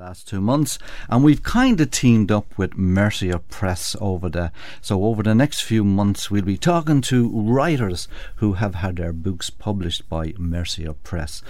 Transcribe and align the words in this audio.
last 0.00 0.26
two 0.26 0.40
months, 0.40 0.78
and 1.10 1.22
we've 1.22 1.42
kind 1.42 1.78
of 1.78 1.90
teamed 1.90 2.32
up 2.32 2.56
with 2.56 2.78
Mercier 2.78 3.38
Press 3.38 3.94
over 4.00 4.30
there. 4.30 4.50
So 4.80 5.04
over 5.04 5.22
the 5.22 5.34
next 5.34 5.60
few 5.60 5.84
months, 5.84 6.30
we'll 6.30 6.42
be 6.42 6.56
talking 6.56 7.02
to 7.02 7.28
writers 7.28 8.08
who 8.36 8.54
have 8.54 8.76
had 8.76 8.96
their 8.96 9.12
books 9.12 9.50
published 9.50 10.08
by 10.08 10.32
Mercier 10.38 10.94
Press, 10.94 11.42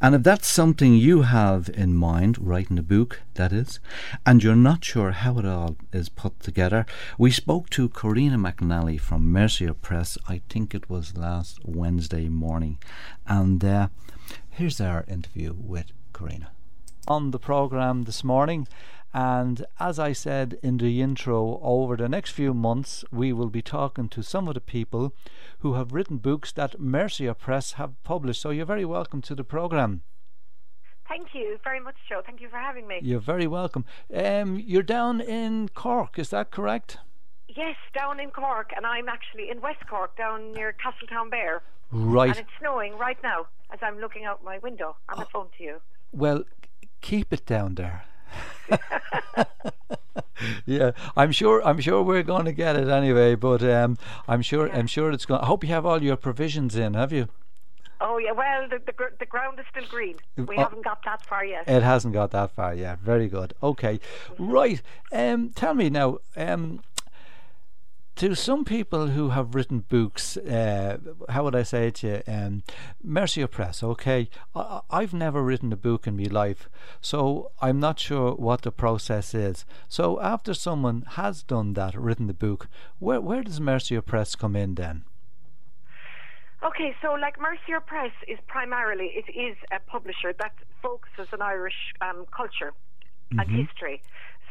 and 0.00 0.14
if 0.14 0.22
that's 0.22 0.46
something 0.46 0.94
you 0.94 1.22
have 1.22 1.68
in 1.74 1.94
mind, 1.94 2.38
writing 2.38 2.78
a 2.78 2.82
book, 2.82 3.22
that 3.34 3.52
is, 3.52 3.80
and 4.24 4.42
you're 4.42 4.54
not 4.54 4.84
sure 4.84 5.10
how 5.10 5.38
it 5.38 5.44
all 5.44 5.76
is 5.92 6.08
put 6.08 6.38
together, 6.38 6.86
we 7.18 7.32
spoke 7.32 7.68
to 7.70 7.88
Corina 7.88 8.36
McNally 8.36 9.00
from 9.00 9.32
Mercier 9.32 9.74
Press. 9.74 10.16
I 10.28 10.42
think 10.48 10.74
it 10.74 10.88
was 10.88 11.16
last 11.16 11.58
Wednesday 11.64 12.28
morning, 12.28 12.78
and 13.26 13.64
uh, 13.64 13.88
here's 14.48 14.80
our 14.80 15.04
interview 15.08 15.54
with 15.58 15.86
Corina 16.12 16.55
on 17.06 17.30
the 17.30 17.38
program 17.38 18.04
this 18.04 18.24
morning. 18.24 18.66
And 19.14 19.64
as 19.80 19.98
I 19.98 20.12
said 20.12 20.58
in 20.62 20.76
the 20.76 21.00
intro, 21.00 21.58
over 21.62 21.96
the 21.96 22.08
next 22.08 22.32
few 22.32 22.52
months, 22.52 23.04
we 23.10 23.32
will 23.32 23.48
be 23.48 23.62
talking 23.62 24.08
to 24.10 24.22
some 24.22 24.46
of 24.46 24.54
the 24.54 24.60
people 24.60 25.14
who 25.60 25.74
have 25.74 25.92
written 25.92 26.18
books 26.18 26.52
that 26.52 26.78
Mercier 26.78 27.32
Press 27.34 27.72
have 27.72 28.02
published. 28.02 28.42
So 28.42 28.50
you're 28.50 28.66
very 28.66 28.84
welcome 28.84 29.22
to 29.22 29.34
the 29.34 29.44
program. 29.44 30.02
Thank 31.08 31.28
you 31.34 31.58
very 31.62 31.80
much, 31.80 31.94
Joe. 32.08 32.20
Thank 32.26 32.40
you 32.40 32.48
for 32.48 32.58
having 32.58 32.86
me. 32.86 32.98
You're 33.00 33.20
very 33.20 33.46
welcome. 33.46 33.84
Um, 34.12 34.58
you're 34.58 34.82
down 34.82 35.20
in 35.20 35.68
Cork, 35.68 36.18
is 36.18 36.30
that 36.30 36.50
correct? 36.50 36.98
Yes, 37.48 37.76
down 37.94 38.18
in 38.20 38.30
Cork, 38.30 38.70
and 38.76 38.84
I'm 38.84 39.08
actually 39.08 39.48
in 39.50 39.60
West 39.60 39.86
Cork, 39.88 40.16
down 40.16 40.52
near 40.52 40.74
Castletownbere. 40.74 41.60
Right. 41.92 42.30
And 42.30 42.38
it's 42.40 42.50
snowing 42.58 42.98
right 42.98 43.18
now 43.22 43.46
as 43.72 43.78
I'm 43.82 43.98
looking 43.98 44.24
out 44.24 44.44
my 44.44 44.58
window 44.58 44.96
on 45.08 45.18
the 45.18 45.24
oh. 45.24 45.28
phone 45.32 45.46
to 45.56 45.62
you. 45.64 45.80
Well, 46.12 46.44
keep 47.00 47.32
it 47.32 47.46
down 47.46 47.74
there. 47.74 48.04
yeah, 50.66 50.92
I'm 51.16 51.32
sure. 51.32 51.64
I'm 51.64 51.80
sure 51.80 52.02
we're 52.02 52.22
going 52.22 52.44
to 52.44 52.52
get 52.52 52.76
it 52.76 52.88
anyway. 52.88 53.34
But 53.34 53.62
um, 53.62 53.98
I'm 54.28 54.42
sure. 54.42 54.68
Yeah. 54.68 54.78
I'm 54.78 54.86
sure 54.86 55.10
it's 55.10 55.26
going. 55.26 55.40
I 55.40 55.46
hope 55.46 55.64
you 55.64 55.70
have 55.70 55.86
all 55.86 56.02
your 56.02 56.16
provisions 56.16 56.76
in. 56.76 56.94
Have 56.94 57.12
you? 57.12 57.28
Oh 58.00 58.18
yeah. 58.18 58.32
Well, 58.32 58.68
the 58.68 58.78
the, 58.78 58.92
the 59.18 59.26
ground 59.26 59.58
is 59.58 59.66
still 59.70 59.88
green. 59.88 60.16
We 60.36 60.56
uh, 60.56 60.64
haven't 60.64 60.84
got 60.84 61.04
that 61.04 61.24
far 61.26 61.44
yet. 61.44 61.68
It 61.68 61.82
hasn't 61.82 62.14
got 62.14 62.30
that 62.32 62.50
far 62.52 62.74
yet. 62.74 62.98
Very 63.00 63.28
good. 63.28 63.54
Okay. 63.62 64.00
Right. 64.38 64.82
Um, 65.12 65.50
tell 65.50 65.74
me 65.74 65.90
now. 65.90 66.18
Um, 66.36 66.82
to 68.16 68.34
some 68.34 68.64
people 68.64 69.08
who 69.08 69.30
have 69.30 69.54
written 69.54 69.80
books, 69.80 70.36
uh, 70.38 70.96
how 71.28 71.44
would 71.44 71.54
I 71.54 71.62
say 71.62 71.88
it 71.88 71.96
to 71.96 72.06
you? 72.06 72.22
Um, 72.26 72.62
Mercier 73.02 73.46
Press, 73.46 73.82
okay. 73.82 74.28
I, 74.54 74.80
I've 74.90 75.12
never 75.12 75.42
written 75.42 75.72
a 75.72 75.76
book 75.76 76.06
in 76.06 76.16
my 76.16 76.24
life, 76.24 76.68
so 77.00 77.52
I'm 77.60 77.78
not 77.78 78.00
sure 78.00 78.32
what 78.32 78.62
the 78.62 78.72
process 78.72 79.34
is. 79.34 79.66
So 79.88 80.20
after 80.20 80.54
someone 80.54 81.04
has 81.12 81.42
done 81.42 81.74
that, 81.74 81.94
written 81.94 82.26
the 82.26 82.34
book, 82.34 82.68
where, 82.98 83.20
where 83.20 83.42
does 83.42 83.60
Mercier 83.60 84.02
Press 84.02 84.34
come 84.34 84.56
in 84.56 84.76
then? 84.76 85.04
Okay, 86.64 86.96
so 87.02 87.12
like 87.12 87.38
Mercier 87.38 87.80
Press 87.80 88.12
is 88.26 88.38
primarily, 88.46 89.12
it 89.14 89.30
is 89.30 89.56
a 89.70 89.78
publisher 89.90 90.32
that 90.40 90.54
focuses 90.82 91.28
on 91.34 91.42
Irish 91.42 91.92
um, 92.00 92.24
culture 92.34 92.72
mm-hmm. 93.30 93.40
and 93.40 93.50
history. 93.50 94.00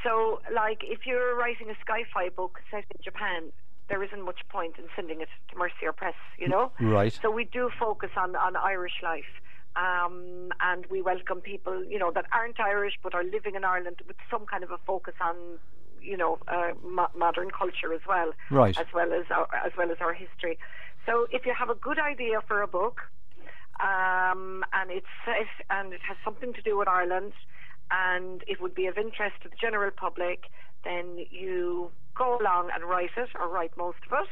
So, 0.06 0.40
like, 0.54 0.82
if 0.84 1.00
you're 1.06 1.36
writing 1.36 1.68
a 1.70 1.78
sci-fi 1.82 2.30
book 2.30 2.60
set 2.70 2.86
in 2.96 3.02
Japan, 3.04 3.52
there 3.90 4.04
isn't 4.04 4.22
much 4.22 4.42
point 4.50 4.76
in 4.78 4.86
sending 4.96 5.22
it 5.22 5.30
to 5.50 5.58
Mercier 5.58 5.92
Press, 5.92 6.14
you 6.38 6.48
know. 6.48 6.72
Right. 6.80 7.18
So 7.22 7.32
we 7.32 7.46
do 7.46 7.70
focus 7.80 8.12
on 8.16 8.36
on 8.36 8.56
Irish 8.56 9.02
life. 9.04 9.34
Um, 9.76 10.54
and 10.62 10.86
we 10.90 11.02
welcome 11.02 11.42
people, 11.42 11.84
you 11.84 12.00
know, 12.00 12.10
that 12.16 12.26
aren't 12.32 12.62
Irish 12.62 12.94
but 13.04 13.14
are 13.14 13.26
living 13.26 13.56
in 13.56 13.66
Ireland 13.66 13.98
with 14.08 14.16
some 14.32 14.46
kind 14.46 14.64
of 14.64 14.72
a 14.72 14.78
focus 14.88 15.16
on, 15.20 15.36
you 16.02 16.16
know, 16.16 16.38
uh, 16.48 16.72
mo- 16.82 17.12
modern 17.14 17.50
culture 17.52 17.92
as 17.94 18.00
well, 18.08 18.32
right? 18.50 18.78
As 18.80 18.86
well 18.94 19.12
as 19.12 19.26
our, 19.32 19.48
as 19.66 19.74
well 19.78 19.92
as 19.92 19.98
our 20.00 20.14
history. 20.14 20.58
So 21.06 21.28
if 21.30 21.46
you 21.46 21.54
have 21.58 21.70
a 21.70 21.76
good 21.76 22.00
idea 22.00 22.40
for 22.48 22.62
a 22.62 22.68
book, 22.68 23.02
um, 23.82 24.64
and 24.72 24.90
it's 24.92 25.16
and 25.70 25.92
it 25.92 26.02
has 26.08 26.16
something 26.24 26.54
to 26.54 26.62
do 26.62 26.78
with 26.78 26.88
Ireland, 26.88 27.34
and 27.92 28.44
it 28.48 28.62
would 28.62 28.76
be 28.76 28.88
of 28.88 28.98
interest 28.98 29.36
to 29.44 29.50
the 29.50 29.56
general 29.60 29.92
public, 29.92 30.46
then 30.84 31.26
you 31.30 31.92
go 32.18 32.38
along 32.40 32.70
and 32.74 32.84
write 32.86 33.12
it, 33.18 33.30
or 33.40 33.50
write 33.50 33.76
most 33.78 33.98
of 34.10 34.18
it, 34.20 34.30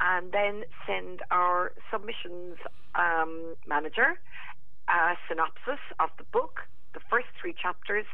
and 0.00 0.32
then 0.32 0.64
send 0.86 1.20
our 1.30 1.72
submissions 1.90 2.56
um, 2.94 3.54
manager 3.66 4.18
a 4.88 5.14
synopsis 5.28 5.82
of 5.98 6.10
the 6.18 6.24
book, 6.32 6.60
the 6.94 7.00
first 7.10 7.26
three 7.40 7.54
chapters, 7.60 8.06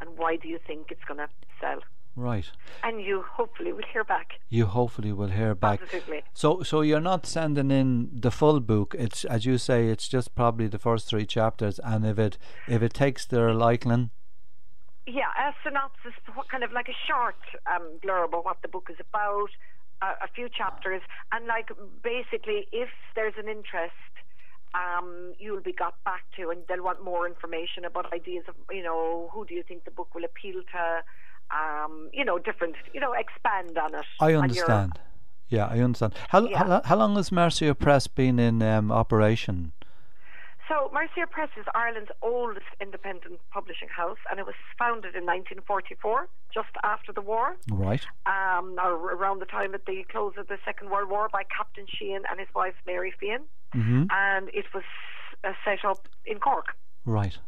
and 0.00 0.18
why 0.18 0.36
do 0.36 0.48
you 0.48 0.58
think 0.66 0.90
it's 0.90 1.04
going 1.06 1.18
to 1.18 1.28
sell. 1.60 1.80
Right. 2.16 2.50
And 2.82 3.00
you 3.02 3.24
hopefully 3.30 3.72
will 3.72 3.84
hear 3.92 4.02
back. 4.02 4.40
You 4.48 4.66
hopefully 4.66 5.12
will 5.12 5.28
hear 5.28 5.54
back. 5.54 5.80
Positively. 5.80 6.22
So 6.32 6.62
so 6.62 6.80
you're 6.80 7.00
not 7.00 7.26
sending 7.26 7.70
in 7.70 8.08
the 8.12 8.30
full 8.30 8.60
book. 8.60 8.94
It's 8.98 9.24
as 9.26 9.44
you 9.44 9.58
say, 9.58 9.88
it's 9.88 10.08
just 10.08 10.34
probably 10.34 10.66
the 10.66 10.78
first 10.78 11.08
three 11.08 11.26
chapters 11.26 11.78
and 11.84 12.06
if 12.06 12.18
it 12.18 12.38
if 12.66 12.82
it 12.82 12.94
takes 12.94 13.26
their 13.26 13.52
liking 13.52 14.10
yeah, 15.06 15.30
a 15.38 15.54
synopsis, 15.62 16.12
kind 16.50 16.64
of 16.64 16.72
like 16.72 16.88
a 16.88 16.98
short 17.06 17.38
um, 17.70 17.98
blurb 18.02 18.34
of 18.34 18.44
what 18.44 18.58
the 18.62 18.68
book 18.68 18.88
is 18.90 18.96
about, 18.98 19.50
uh, 20.02 20.14
a 20.22 20.28
few 20.34 20.48
chapters, 20.48 21.00
and 21.32 21.46
like 21.46 21.70
basically, 22.02 22.66
if 22.72 22.88
there's 23.14 23.34
an 23.38 23.48
interest, 23.48 23.94
um, 24.74 25.32
you'll 25.38 25.62
be 25.62 25.72
got 25.72 25.94
back 26.04 26.24
to, 26.36 26.50
and 26.50 26.62
they'll 26.68 26.82
want 26.82 27.04
more 27.04 27.26
information 27.26 27.84
about 27.84 28.12
ideas 28.12 28.44
of, 28.48 28.54
you 28.70 28.82
know, 28.82 29.30
who 29.32 29.46
do 29.46 29.54
you 29.54 29.62
think 29.62 29.84
the 29.84 29.90
book 29.90 30.14
will 30.14 30.24
appeal 30.24 30.60
to, 30.72 31.02
um, 31.50 32.10
you 32.12 32.24
know, 32.24 32.38
different, 32.38 32.76
you 32.92 33.00
know, 33.00 33.12
expand 33.12 33.76
on 33.78 33.94
it. 33.94 34.06
I 34.20 34.34
understand. 34.34 34.98
Yeah, 35.48 35.66
I 35.66 35.78
understand. 35.80 36.14
How, 36.28 36.46
yeah. 36.46 36.58
how, 36.58 36.82
how 36.84 36.96
long 36.96 37.16
has 37.16 37.30
Mercier 37.30 37.74
Press 37.74 38.06
been 38.06 38.38
in 38.38 38.62
um, 38.62 38.90
operation? 38.90 39.72
So, 40.68 40.90
Mercier 40.92 41.28
Press 41.28 41.50
is 41.56 41.64
Ireland's 41.76 42.10
oldest 42.22 42.66
independent 42.80 43.38
publishing 43.52 43.86
house, 43.88 44.18
and 44.28 44.40
it 44.40 44.46
was 44.46 44.56
founded 44.76 45.14
in 45.14 45.24
1944, 45.24 46.28
just 46.52 46.70
after 46.82 47.12
the 47.12 47.20
war. 47.20 47.56
Right. 47.70 48.04
Um, 48.26 48.76
or 48.82 49.14
around 49.14 49.38
the 49.38 49.46
time 49.46 49.74
at 49.74 49.86
the 49.86 50.04
close 50.10 50.34
of 50.36 50.48
the 50.48 50.58
Second 50.64 50.90
World 50.90 51.08
War 51.08 51.28
by 51.32 51.44
Captain 51.56 51.86
Feehan 51.86 52.22
and 52.28 52.40
his 52.40 52.48
wife 52.52 52.74
Mary 52.84 53.14
Feehan. 53.22 53.42
Mm-hmm. 53.76 54.06
And 54.10 54.48
it 54.52 54.64
was 54.74 54.82
uh, 55.44 55.52
set 55.64 55.84
up 55.88 56.08
in 56.24 56.40
Cork. 56.40 56.76
Right. 57.04 57.38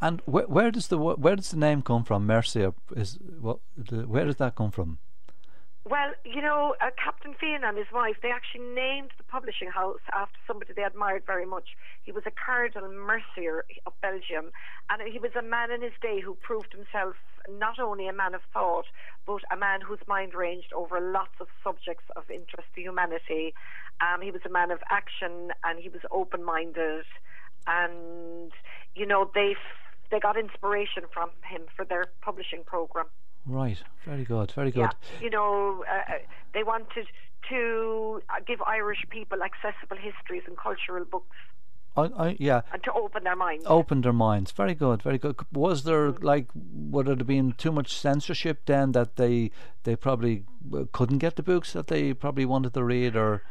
And 0.00 0.20
wh- 0.22 0.48
where 0.48 0.70
does 0.70 0.88
the 0.88 0.98
where 0.98 1.36
does 1.36 1.50
the 1.50 1.58
name 1.58 1.82
come 1.82 2.04
from? 2.04 2.26
Mercier 2.26 2.72
is 2.96 3.18
what? 3.40 3.58
Where 3.90 4.24
does 4.24 4.36
that 4.36 4.54
come 4.54 4.70
from? 4.70 4.98
Well, 5.88 6.12
you 6.24 6.42
know, 6.42 6.74
uh, 6.80 6.90
Captain 7.02 7.34
Feehan 7.34 7.64
and 7.64 7.76
his 7.76 7.86
wife, 7.92 8.16
they 8.22 8.30
actually 8.30 8.64
named 8.74 9.12
the 9.16 9.24
publishing 9.24 9.70
house 9.70 10.00
after 10.12 10.38
somebody 10.46 10.74
they 10.74 10.82
admired 10.84 11.24
very 11.26 11.46
much. 11.46 11.70
He 12.02 12.12
was 12.12 12.24
a 12.26 12.30
Cardinal 12.30 12.92
Mercier 12.92 13.64
of 13.86 13.94
Belgium, 14.02 14.52
and 14.90 15.00
he 15.10 15.18
was 15.18 15.30
a 15.38 15.42
man 15.42 15.70
in 15.72 15.80
his 15.80 15.96
day 16.02 16.20
who 16.20 16.34
proved 16.34 16.72
himself 16.72 17.16
not 17.48 17.78
only 17.78 18.08
a 18.08 18.12
man 18.12 18.34
of 18.34 18.42
thought, 18.52 18.84
but 19.26 19.40
a 19.50 19.56
man 19.56 19.80
whose 19.80 20.00
mind 20.06 20.34
ranged 20.34 20.70
over 20.74 21.00
lots 21.00 21.40
of 21.40 21.48
subjects 21.64 22.04
of 22.14 22.24
interest 22.30 22.68
to 22.74 22.82
humanity. 22.82 23.54
Um, 24.02 24.20
he 24.20 24.30
was 24.30 24.42
a 24.44 24.50
man 24.50 24.70
of 24.70 24.80
action, 24.90 25.50
and 25.64 25.78
he 25.78 25.88
was 25.88 26.02
open-minded, 26.10 27.06
and 27.66 28.52
you 28.94 29.06
know 29.06 29.30
they 29.34 29.56
they 30.10 30.20
got 30.20 30.36
inspiration 30.38 31.04
from 31.12 31.30
him 31.44 31.62
for 31.76 31.84
their 31.84 32.06
publishing 32.20 32.62
program. 32.64 33.06
Right, 33.46 33.78
very 34.04 34.24
good, 34.24 34.52
very 34.52 34.70
good. 34.70 34.80
Yeah. 34.80 35.20
You 35.20 35.30
know, 35.30 35.84
uh, 35.90 36.12
uh, 36.12 36.18
they 36.52 36.62
wanted 36.62 37.06
to 37.48 38.22
uh, 38.28 38.40
give 38.46 38.60
Irish 38.62 39.04
people 39.08 39.38
accessible 39.42 39.96
histories 39.96 40.42
and 40.46 40.56
cultural 40.56 41.04
books. 41.04 41.36
I, 41.96 42.02
I, 42.02 42.36
yeah. 42.38 42.60
And 42.72 42.82
to 42.84 42.92
open 42.92 43.24
their 43.24 43.36
minds. 43.36 43.64
Open 43.66 44.02
their 44.02 44.12
minds. 44.12 44.52
Very 44.52 44.74
good, 44.74 45.02
very 45.02 45.18
good. 45.18 45.36
Was 45.52 45.82
there 45.84 46.12
mm-hmm. 46.12 46.24
like 46.24 46.48
would 46.54 47.08
it 47.08 47.18
have 47.18 47.26
been 47.26 47.52
too 47.52 47.72
much 47.72 47.96
censorship 47.96 48.60
then 48.66 48.92
that 48.92 49.16
they 49.16 49.50
they 49.82 49.96
probably 49.96 50.44
uh, 50.72 50.84
couldn't 50.92 51.18
get 51.18 51.36
the 51.36 51.42
books 51.42 51.72
that 51.72 51.88
they 51.88 52.14
probably 52.14 52.44
wanted 52.44 52.74
to 52.74 52.84
read 52.84 53.16
or? 53.16 53.42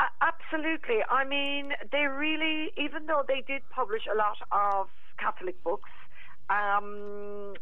Uh, 0.00 0.04
absolutely. 0.22 0.98
I 1.08 1.24
mean, 1.24 1.72
they 1.92 2.06
really, 2.06 2.72
even 2.76 3.06
though 3.06 3.22
they 3.26 3.42
did 3.46 3.62
publish 3.70 4.02
a 4.12 4.16
lot 4.16 4.38
of 4.50 4.88
Catholic 5.18 5.62
books. 5.62 5.90
Um, 6.48 7.54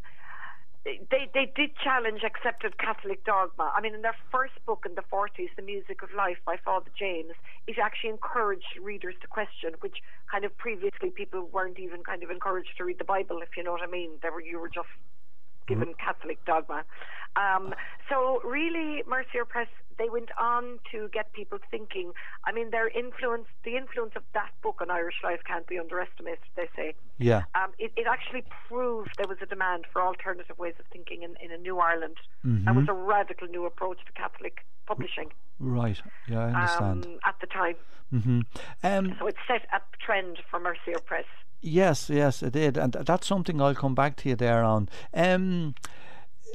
they 0.87 1.27
they 1.35 1.51
did 1.57 1.71
challenge 1.83 2.23
accepted 2.25 2.79
Catholic 2.79 3.25
dogma. 3.25 3.73
I 3.77 3.81
mean, 3.81 3.95
in 3.95 4.03
their 4.03 4.17
first 4.31 4.55
book 4.67 4.85
in 4.87 4.95
the 4.95 5.03
40s, 5.03 5.51
The 5.57 5.63
Music 5.63 6.03
of 6.03 6.11
Life 6.17 6.39
by 6.47 6.57
Father 6.65 6.91
James, 6.97 7.33
it 7.67 7.77
actually 7.83 8.11
encouraged 8.11 8.79
readers 8.81 9.15
to 9.23 9.27
question, 9.27 9.75
which 9.81 9.97
kind 10.31 10.45
of 10.45 10.57
previously 10.57 11.11
people 11.11 11.49
weren't 11.53 11.79
even 11.81 12.05
kind 12.05 12.23
of 12.23 12.31
encouraged 12.31 12.71
to 12.79 12.85
read 12.85 12.99
the 12.99 13.05
Bible, 13.05 13.41
if 13.43 13.57
you 13.57 13.65
know 13.65 13.73
what 13.73 13.83
I 13.83 13.91
mean. 13.91 14.11
They 14.23 14.31
were 14.31 14.41
you 14.41 14.61
were 14.61 14.69
just 14.69 14.89
given 15.67 15.95
Catholic 15.99 16.45
dogma. 16.45 16.85
Um, 17.35 17.75
so 18.09 18.41
really, 18.45 19.03
Mercier 19.09 19.45
Press 19.45 19.69
they 19.99 20.09
went 20.09 20.31
on 20.39 20.79
to 20.93 21.09
get 21.13 21.33
people 21.33 21.59
thinking. 21.71 22.13
I 22.45 22.53
mean, 22.53 22.71
their 22.71 22.89
influence, 22.89 23.47
the 23.65 23.77
influence 23.77 24.13
of 24.17 24.23
that 24.35 24.51
book 24.63 24.81
on 24.81 24.91
Irish 24.91 25.17
life 25.23 25.41
can't 25.47 25.67
be 25.67 25.79
underestimated. 25.79 26.39
They 26.57 26.69
say. 26.77 26.95
Yeah. 27.19 27.45
Um, 27.55 27.73
it, 27.79 27.93
it 27.97 28.07
actually 28.09 28.45
proved 28.69 29.11
there 29.17 29.29
was 29.29 29.39
a 29.43 29.47
demand 29.47 29.85
for 29.93 30.03
alternative 30.03 30.59
ways 30.59 30.75
of 30.79 30.87
thinking 30.93 31.23
in, 31.23 31.35
in 31.43 31.51
a 31.53 31.59
new 31.59 31.79
Ireland. 31.79 32.17
Mm-hmm. 32.45 32.65
That 32.65 32.75
was 32.75 32.87
a 32.89 32.93
radical 32.93 33.49
new 33.49 33.65
approach 33.65 33.99
to 34.07 34.13
Catholic 34.13 34.65
publishing. 34.87 35.31
Right. 35.59 36.01
Yeah, 36.29 36.41
I 36.41 36.53
understand. 36.53 37.07
Um, 37.07 37.19
at 37.25 37.35
the 37.41 37.47
time. 37.47 37.77
Mm-hmm. 38.13 38.41
Um, 38.85 39.17
so 39.19 39.27
it 39.27 39.37
set 39.49 39.67
a 39.73 39.81
trend 40.05 40.39
for 40.51 40.61
Mercier 40.61 41.01
Press. 41.05 41.25
Yes, 41.63 42.11
yes, 42.11 42.43
it 42.43 42.53
did, 42.53 42.77
and 42.77 42.93
that's 42.93 43.27
something 43.27 43.61
I'll 43.61 43.75
come 43.75 43.95
back 43.95 44.17
to 44.17 44.29
you 44.29 44.37
there 44.37 44.63
on. 44.63 44.89
Um, 45.13 45.75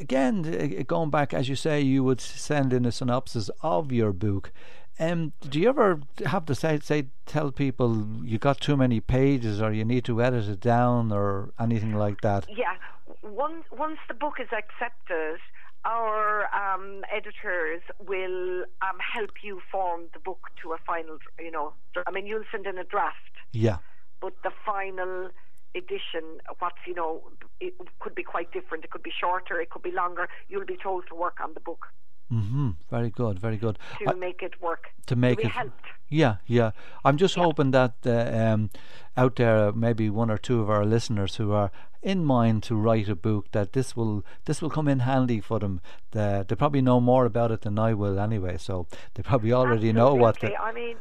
again, 0.02 0.84
going 0.88 1.10
back, 1.10 1.34
as 1.34 1.48
you 1.48 1.56
say, 1.56 1.80
you 1.80 2.04
would 2.04 2.20
send 2.20 2.74
in 2.74 2.86
a 2.86 2.92
synopsis 2.92 3.50
of 3.62 3.92
your 3.92 4.12
book. 4.12 4.52
Um, 5.00 5.34
do 5.50 5.60
you 5.60 5.70
ever 5.70 6.02
have 6.26 6.46
to 6.46 6.56
say, 6.56 6.80
say 6.80 7.08
tell 7.26 7.52
people 7.52 8.06
you 8.24 8.38
got 8.38 8.60
too 8.60 8.76
many 8.76 9.00
pages 9.00 9.62
or 9.62 9.72
you 9.72 9.86
need 9.86 10.06
to 10.06 10.22
edit 10.22 10.48
it 10.48 10.60
down 10.60 11.12
or 11.12 11.54
anything 11.60 11.94
like 11.94 12.22
that? 12.22 12.48
Yeah, 12.50 12.76
once 13.24 13.64
once 13.72 14.00
the 14.08 14.14
book 14.14 14.36
is 14.40 14.50
accepted, 14.52 15.40
our 15.86 16.44
um, 16.54 17.04
editors 17.12 17.82
will 18.06 18.64
um, 18.82 18.98
help 19.00 19.32
you 19.44 19.62
form 19.72 20.02
the 20.14 20.20
book 20.20 20.50
to 20.62 20.74
a 20.74 20.78
final. 20.86 21.18
You 21.40 21.52
know, 21.52 21.74
I 22.06 22.12
mean, 22.12 22.28
you'll 22.28 22.44
send 22.52 22.68
in 22.68 22.78
a 22.78 22.84
draft. 22.84 23.16
Yeah. 23.54 23.78
But 24.20 24.34
the 24.44 24.52
final 24.66 25.30
edition, 25.76 26.40
what's 26.60 26.78
you 26.86 26.94
know, 26.94 27.22
it 27.60 27.74
could 28.00 28.16
be 28.16 28.24
quite 28.24 28.52
different. 28.52 28.84
It 28.84 28.92
could 28.92 29.04
be 29.04 29.12
shorter. 29.18 29.60
It 29.60 29.70
could 29.70 29.84
be 29.84 29.92
longer. 29.92 30.28
You'll 30.50 30.66
be 30.66 30.78
told 30.78 31.08
to 31.08 31.16
work 31.16 31.38
on 31.42 31.54
the 31.54 31.60
book. 31.60 31.88
Mm-hmm. 32.32 32.70
Very 32.90 33.10
good, 33.10 33.40
very 33.40 33.58
good. 33.58 33.78
To 34.00 34.12
I, 34.12 34.14
make 34.14 34.42
it 34.42 34.62
work. 34.62 34.86
To 35.08 35.16
make 35.16 35.40
it. 35.40 35.52
Helped. 35.52 35.86
Yeah, 36.08 36.38
yeah. 36.46 36.72
I'm 37.04 37.18
just 37.18 37.36
yeah. 37.36 37.44
hoping 37.44 37.72
that 37.72 37.96
uh, 38.06 38.12
um, 38.34 38.70
out 39.18 39.36
there, 39.36 39.74
maybe 39.74 40.10
one 40.10 40.32
or 40.32 40.38
two 40.38 40.62
of 40.62 40.70
our 40.70 40.86
listeners 40.86 41.36
who 41.36 41.52
are 41.52 41.72
in 42.02 42.24
mind 42.24 42.64
to 42.64 42.76
write 42.76 43.10
a 43.10 43.16
book, 43.16 43.52
that 43.52 43.74
this 43.74 43.98
will 43.98 44.26
this 44.46 44.62
will 44.62 44.70
come 44.70 44.88
in 44.88 45.00
handy 45.00 45.42
for 45.42 45.60
them. 45.60 45.82
The, 46.12 46.46
they 46.48 46.56
probably 46.56 46.82
know 46.82 47.02
more 47.02 47.26
about 47.26 47.52
it 47.52 47.62
than 47.62 47.78
I 47.78 47.94
will 47.94 48.18
anyway, 48.18 48.58
so 48.58 48.88
they 49.14 49.24
probably 49.24 49.52
already 49.52 49.90
Absolutely. 49.90 49.94
know 49.94 50.16
what. 50.16 50.40
The, 50.40 50.56
I 50.56 50.72
mean 50.72 50.98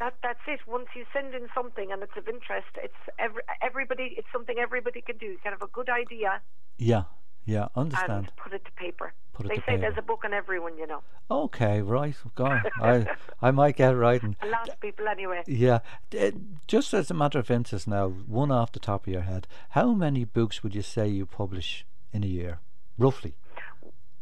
that 0.00 0.14
that's 0.22 0.40
it. 0.46 0.60
Once 0.66 0.86
you 0.94 1.04
send 1.12 1.34
in 1.34 1.48
something 1.54 1.92
and 1.92 2.02
it's 2.02 2.16
of 2.16 2.28
interest, 2.28 2.68
it's 2.76 2.94
every, 3.18 3.42
everybody. 3.62 4.14
It's 4.16 4.28
something 4.32 4.56
everybody 4.58 5.00
can 5.00 5.16
do. 5.16 5.26
You 5.26 5.38
can 5.42 5.52
have 5.52 5.62
a 5.62 5.72
good 5.72 5.88
idea. 5.88 6.40
Yeah, 6.78 7.04
yeah, 7.44 7.68
understand. 7.74 8.10
And 8.10 8.36
put 8.36 8.52
it 8.52 8.64
to 8.64 8.70
paper. 8.72 9.12
Put 9.32 9.46
it 9.46 9.48
they 9.48 9.56
say 9.56 9.62
paper. 9.66 9.80
there's 9.80 9.98
a 9.98 10.02
book 10.02 10.20
on 10.24 10.34
everyone, 10.34 10.76
you 10.76 10.86
know. 10.86 11.02
Okay, 11.30 11.80
right. 11.80 12.14
God, 12.34 12.62
I 12.80 13.06
I 13.40 13.50
might 13.50 13.76
get 13.76 13.96
writing. 13.96 14.36
A 14.42 14.46
lot 14.48 14.68
of 14.68 14.78
people, 14.80 15.08
anyway. 15.08 15.42
Yeah, 15.46 15.78
uh, 16.20 16.32
just 16.66 16.92
as 16.92 17.10
a 17.10 17.14
matter 17.14 17.38
of 17.38 17.50
interest 17.50 17.88
now, 17.88 18.08
one 18.08 18.50
off 18.50 18.72
the 18.72 18.80
top 18.80 19.06
of 19.06 19.12
your 19.12 19.22
head, 19.22 19.46
how 19.70 19.92
many 19.92 20.24
books 20.24 20.62
would 20.62 20.74
you 20.74 20.82
say 20.82 21.08
you 21.08 21.24
publish 21.24 21.86
in 22.12 22.22
a 22.22 22.26
year, 22.26 22.60
roughly? 22.98 23.34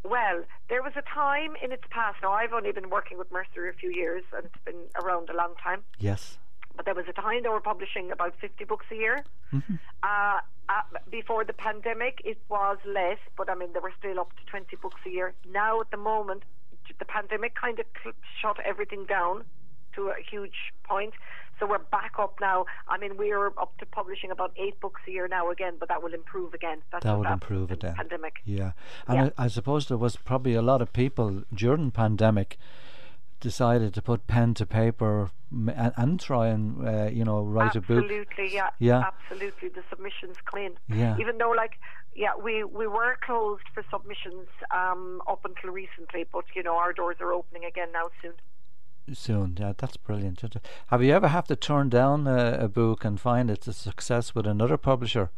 Well, 0.08 0.44
there 0.68 0.82
was 0.82 0.92
a 0.96 1.02
time 1.02 1.56
in 1.62 1.72
its 1.72 1.82
past. 1.90 2.18
Now, 2.22 2.32
I've 2.32 2.52
only 2.52 2.72
been 2.72 2.90
working 2.90 3.18
with 3.18 3.30
Mercier 3.32 3.68
a 3.68 3.74
few 3.74 3.90
years, 3.90 4.22
and 4.34 4.46
it's 4.46 4.64
been 4.64 4.82
around 5.02 5.28
a 5.30 5.36
long 5.36 5.54
time. 5.62 5.82
Yes. 5.98 6.38
But 6.76 6.84
there 6.84 6.94
was 6.94 7.06
a 7.08 7.12
time 7.12 7.42
they 7.42 7.48
were 7.48 7.60
publishing 7.60 8.12
about 8.12 8.34
50 8.40 8.64
books 8.64 8.86
a 8.92 8.96
year. 8.96 9.24
Mm-hmm. 9.52 9.74
Uh, 10.02 10.40
uh, 10.68 10.82
before 11.10 11.44
the 11.44 11.52
pandemic, 11.52 12.20
it 12.24 12.38
was 12.48 12.78
less, 12.86 13.18
but 13.36 13.48
I 13.48 13.54
mean, 13.54 13.72
they 13.72 13.80
were 13.80 13.92
still 13.98 14.20
up 14.20 14.30
to 14.36 14.44
20 14.46 14.76
books 14.76 15.00
a 15.06 15.10
year. 15.10 15.34
Now, 15.50 15.80
at 15.80 15.90
the 15.90 15.96
moment, 15.96 16.42
the 16.98 17.04
pandemic 17.04 17.54
kind 17.54 17.78
of 17.78 17.86
shut 18.40 18.58
everything 18.64 19.06
down 19.06 19.44
to 19.94 20.08
a 20.08 20.16
huge 20.30 20.72
point. 20.84 21.14
So 21.58 21.66
we're 21.66 21.78
back 21.78 22.12
up 22.18 22.36
now. 22.40 22.66
I 22.88 22.98
mean, 22.98 23.16
we're 23.16 23.46
up 23.46 23.76
to 23.78 23.86
publishing 23.86 24.30
about 24.30 24.52
eight 24.56 24.78
books 24.80 25.00
a 25.08 25.10
year 25.10 25.26
now 25.26 25.50
again, 25.50 25.74
but 25.80 25.88
that 25.88 26.02
will 26.02 26.12
improve 26.12 26.52
again. 26.52 26.82
That's 26.92 27.04
that 27.04 27.16
will 27.16 27.26
improve 27.26 27.70
again. 27.70 27.94
Pandemic. 27.94 28.34
Yeah, 28.44 28.72
and 29.06 29.16
yeah. 29.16 29.30
I, 29.38 29.44
I, 29.44 29.48
suppose 29.48 29.86
there 29.86 29.96
was 29.96 30.16
probably 30.16 30.54
a 30.54 30.62
lot 30.62 30.82
of 30.82 30.92
people 30.92 31.44
during 31.54 31.90
pandemic 31.90 32.58
decided 33.40 33.94
to 33.94 34.02
put 34.02 34.26
pen 34.26 34.54
to 34.54 34.66
paper 34.66 35.30
and, 35.50 35.92
and 35.96 36.20
try 36.20 36.48
and 36.48 36.86
uh, 36.86 37.04
you 37.06 37.24
know 37.24 37.40
write 37.40 37.74
absolutely, 37.74 37.94
a 37.94 38.00
book. 38.00 38.30
Absolutely, 38.30 38.54
yeah, 38.54 38.70
yeah, 38.78 39.04
absolutely. 39.06 39.68
The 39.70 39.82
submissions 39.88 40.36
come 40.44 40.60
in. 40.60 40.72
Yeah. 40.94 41.16
Even 41.18 41.38
though, 41.38 41.52
like, 41.52 41.78
yeah, 42.14 42.32
we 42.36 42.64
we 42.64 42.86
were 42.86 43.16
closed 43.24 43.64
for 43.72 43.82
submissions 43.90 44.48
um, 44.74 45.22
up 45.26 45.44
until 45.46 45.70
recently, 45.70 46.26
but 46.30 46.44
you 46.54 46.62
know 46.62 46.76
our 46.76 46.92
doors 46.92 47.16
are 47.20 47.32
opening 47.32 47.64
again 47.64 47.88
now 47.92 48.10
soon 48.20 48.34
soon. 49.12 49.56
Yeah, 49.58 49.72
that's 49.76 49.96
brilliant. 49.96 50.42
Have 50.88 51.02
you 51.02 51.12
ever 51.12 51.28
have 51.28 51.46
to 51.48 51.56
turn 51.56 51.88
down 51.88 52.26
a, 52.26 52.58
a 52.60 52.68
book 52.68 53.04
and 53.04 53.20
find 53.20 53.50
it's 53.50 53.68
a 53.68 53.72
success 53.72 54.34
with 54.34 54.46
another 54.46 54.76
publisher? 54.76 55.30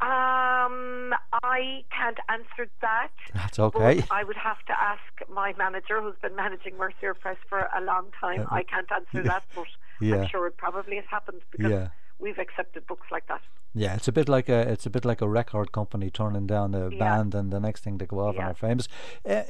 Um, 0.00 1.12
I 1.32 1.82
can't 1.90 2.18
answer 2.28 2.70
that. 2.82 3.10
That's 3.34 3.58
okay. 3.58 4.04
I 4.12 4.22
would 4.22 4.36
have 4.36 4.64
to 4.66 4.80
ask 4.80 5.00
my 5.28 5.54
manager, 5.58 6.00
who's 6.00 6.14
been 6.22 6.36
managing 6.36 6.76
Mercier 6.76 7.14
Press 7.14 7.36
for 7.48 7.68
a 7.76 7.80
long 7.80 8.06
time. 8.20 8.42
Uh, 8.42 8.54
I 8.54 8.62
can't 8.62 8.86
answer 8.92 9.24
that, 9.24 9.42
but 9.56 9.66
yeah. 10.00 10.18
I'm 10.18 10.28
sure 10.28 10.46
it 10.46 10.56
probably 10.56 10.96
has 10.96 11.04
happened 11.10 11.40
because 11.50 11.72
yeah. 11.72 11.88
we've 12.20 12.38
accepted 12.38 12.86
books 12.86 13.08
like 13.10 13.26
that. 13.26 13.40
Yeah, 13.74 13.96
it's 13.96 14.06
a 14.06 14.12
bit 14.12 14.28
like 14.28 14.48
a 14.48 14.70
it's 14.70 14.86
a 14.86 14.90
bit 14.90 15.04
like 15.04 15.20
a 15.20 15.28
record 15.28 15.72
company 15.72 16.10
turning 16.10 16.46
down 16.46 16.74
a 16.76 16.90
yeah. 16.90 16.98
band, 16.98 17.34
and 17.34 17.52
the 17.52 17.60
next 17.60 17.82
thing 17.82 17.98
they 17.98 18.06
go 18.06 18.20
off 18.20 18.36
and 18.36 18.44
are 18.44 18.54
famous. 18.54 18.86
Uh, 19.28 19.42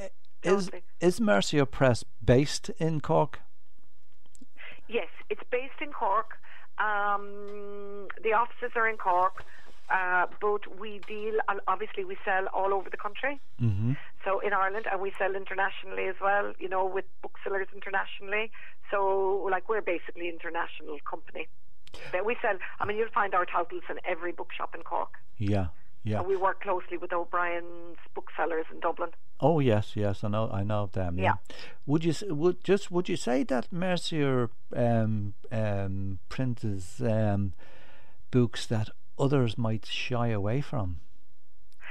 is 0.42 0.70
is 1.00 1.20
Mercier 1.20 1.66
Press 1.66 2.04
based 2.24 2.70
in 2.78 3.00
Cork? 3.00 3.40
Yes, 4.88 5.08
it's 5.30 5.42
based 5.50 5.80
in 5.80 5.92
Cork. 5.92 6.38
Um, 6.78 8.08
the 8.22 8.32
offices 8.32 8.72
are 8.76 8.88
in 8.88 8.96
Cork, 8.96 9.44
uh, 9.90 10.26
but 10.40 10.78
we 10.78 11.00
deal. 11.06 11.34
Obviously, 11.66 12.04
we 12.04 12.16
sell 12.24 12.46
all 12.54 12.72
over 12.72 12.88
the 12.88 12.96
country. 12.96 13.40
Mm-hmm. 13.60 13.92
So 14.24 14.40
in 14.40 14.52
Ireland, 14.52 14.86
and 14.90 15.00
we 15.00 15.12
sell 15.18 15.34
internationally 15.34 16.06
as 16.06 16.16
well. 16.20 16.52
You 16.58 16.68
know, 16.68 16.86
with 16.86 17.04
booksellers 17.22 17.68
internationally. 17.74 18.50
So, 18.90 19.46
like, 19.50 19.68
we're 19.68 19.82
basically 19.82 20.28
international 20.28 20.98
company. 21.08 21.48
We 22.24 22.36
sell. 22.40 22.56
I 22.80 22.86
mean, 22.86 22.96
you'll 22.96 23.10
find 23.12 23.34
our 23.34 23.44
titles 23.44 23.82
in 23.90 23.98
every 24.04 24.32
bookshop 24.32 24.74
in 24.74 24.82
Cork. 24.82 25.14
Yeah. 25.36 25.68
Yeah. 26.04 26.20
And 26.20 26.28
we 26.28 26.36
work 26.36 26.62
closely 26.62 26.96
with 26.96 27.12
O'Brien's 27.12 27.98
booksellers 28.14 28.66
in 28.72 28.80
Dublin. 28.80 29.10
Oh 29.40 29.60
yes, 29.60 29.92
yes, 29.94 30.24
I 30.24 30.28
know, 30.28 30.50
I 30.52 30.62
know 30.64 30.84
of 30.84 30.92
them. 30.92 31.18
Yeah. 31.18 31.24
yeah. 31.24 31.56
Would 31.86 32.04
you 32.04 32.14
would 32.34 32.64
just 32.64 32.90
would 32.90 33.08
you 33.08 33.16
say 33.16 33.42
that 33.44 33.72
Mercier 33.72 34.50
um, 34.74 35.34
um, 35.52 36.18
prints 36.28 37.00
um, 37.00 37.52
books 38.30 38.66
that 38.66 38.90
others 39.18 39.56
might 39.58 39.86
shy 39.86 40.28
away 40.28 40.60
from? 40.60 41.00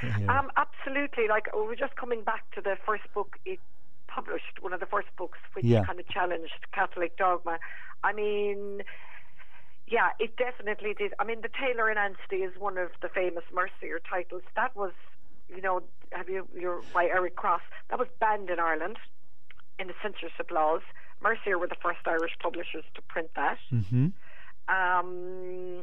Yeah. 0.04 0.40
Um, 0.40 0.52
absolutely. 0.58 1.28
Like 1.28 1.48
we 1.56 1.62
were 1.62 1.76
just 1.76 1.96
coming 1.96 2.24
back 2.24 2.50
to 2.56 2.62
the 2.62 2.78
first 2.86 3.04
book 3.14 3.38
it 3.46 3.60
published, 4.08 4.62
one 4.62 4.74
of 4.74 4.80
the 4.80 4.86
first 4.86 5.08
books 5.18 5.38
which 5.54 5.66
yeah. 5.66 5.84
kind 5.84 6.00
of 6.00 6.08
challenged 6.08 6.54
Catholic 6.74 7.18
dogma. 7.18 7.60
I 8.04 8.14
mean, 8.14 8.82
yeah, 9.88 10.10
it 10.20 10.36
definitely 10.36 10.94
did. 10.94 11.14
I 11.20 11.24
mean, 11.24 11.42
The 11.42 11.50
Tailor 11.50 11.90
in 11.90 11.98
Ansty 11.98 12.46
is 12.46 12.60
one 12.60 12.78
of 12.78 12.90
the 13.02 13.08
famous 13.08 13.44
Mercier 13.54 14.00
titles. 14.10 14.44
That 14.56 14.76
was, 14.76 14.92
you 15.48 15.62
know, 15.62 15.82
have 16.12 16.28
you, 16.28 16.48
you're 16.54 16.82
by 16.94 17.06
Eric 17.06 17.36
Cross. 17.38 17.62
That 17.90 17.98
was 17.98 18.10
banned 18.20 18.50
in 18.50 18.60
Ireland 18.60 18.98
in 19.80 19.88
the 19.88 19.94
censorship 20.02 20.52
laws. 20.52 20.82
Mercier 21.22 21.58
were 21.58 21.68
the 21.68 21.78
first 21.82 22.00
Irish 22.06 22.34
publishers 22.42 22.84
to 22.96 23.02
print 23.04 23.30
that. 23.36 23.58
Mm-hmm. 23.72 24.08
Um, 24.68 25.82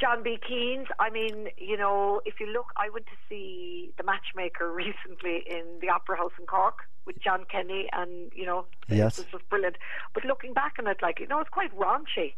John 0.00 0.22
B. 0.22 0.38
Keane's. 0.46 0.86
I 1.00 1.10
mean, 1.10 1.48
you 1.58 1.76
know, 1.76 2.20
if 2.24 2.38
you 2.38 2.46
look, 2.46 2.66
I 2.76 2.88
went 2.88 3.06
to 3.06 3.16
see 3.28 3.92
The 3.98 4.04
Matchmaker 4.04 4.72
recently 4.72 5.42
in 5.50 5.64
the 5.80 5.88
Opera 5.88 6.18
House 6.18 6.32
in 6.38 6.46
Cork 6.46 6.78
with 7.04 7.20
John 7.20 7.44
Kenny, 7.50 7.88
and 7.92 8.30
you 8.32 8.46
know, 8.46 8.66
yes. 8.88 9.16
this 9.16 9.32
was 9.32 9.42
brilliant. 9.50 9.76
But 10.14 10.24
looking 10.24 10.52
back 10.52 10.74
on 10.78 10.86
it, 10.86 10.98
like 11.02 11.18
you 11.18 11.26
know, 11.26 11.40
it's 11.40 11.50
quite 11.50 11.76
raunchy 11.76 12.34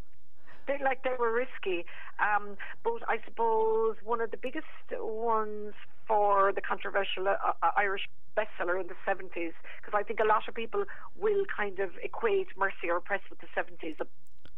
they 0.66 0.78
like 0.82 1.02
they 1.02 1.16
were 1.18 1.32
risky. 1.32 1.86
Um, 2.18 2.56
but 2.82 3.02
I 3.08 3.18
suppose 3.24 3.96
one 4.02 4.20
of 4.20 4.30
the 4.30 4.36
biggest 4.36 4.66
ones 4.92 5.74
for 6.06 6.52
the 6.52 6.60
controversial 6.60 7.28
uh, 7.28 7.36
uh, 7.62 7.70
Irish 7.76 8.08
bestseller 8.36 8.80
in 8.80 8.86
the 8.86 8.98
70s, 9.06 9.52
because 9.80 9.94
I 9.94 10.02
think 10.02 10.20
a 10.20 10.26
lot 10.26 10.48
of 10.48 10.54
people 10.54 10.84
will 11.18 11.44
kind 11.54 11.78
of 11.80 11.90
equate 12.02 12.48
Mercier 12.56 13.00
Press 13.00 13.20
with 13.30 13.40
the 13.40 13.48
70s, 13.56 13.98
the 13.98 14.06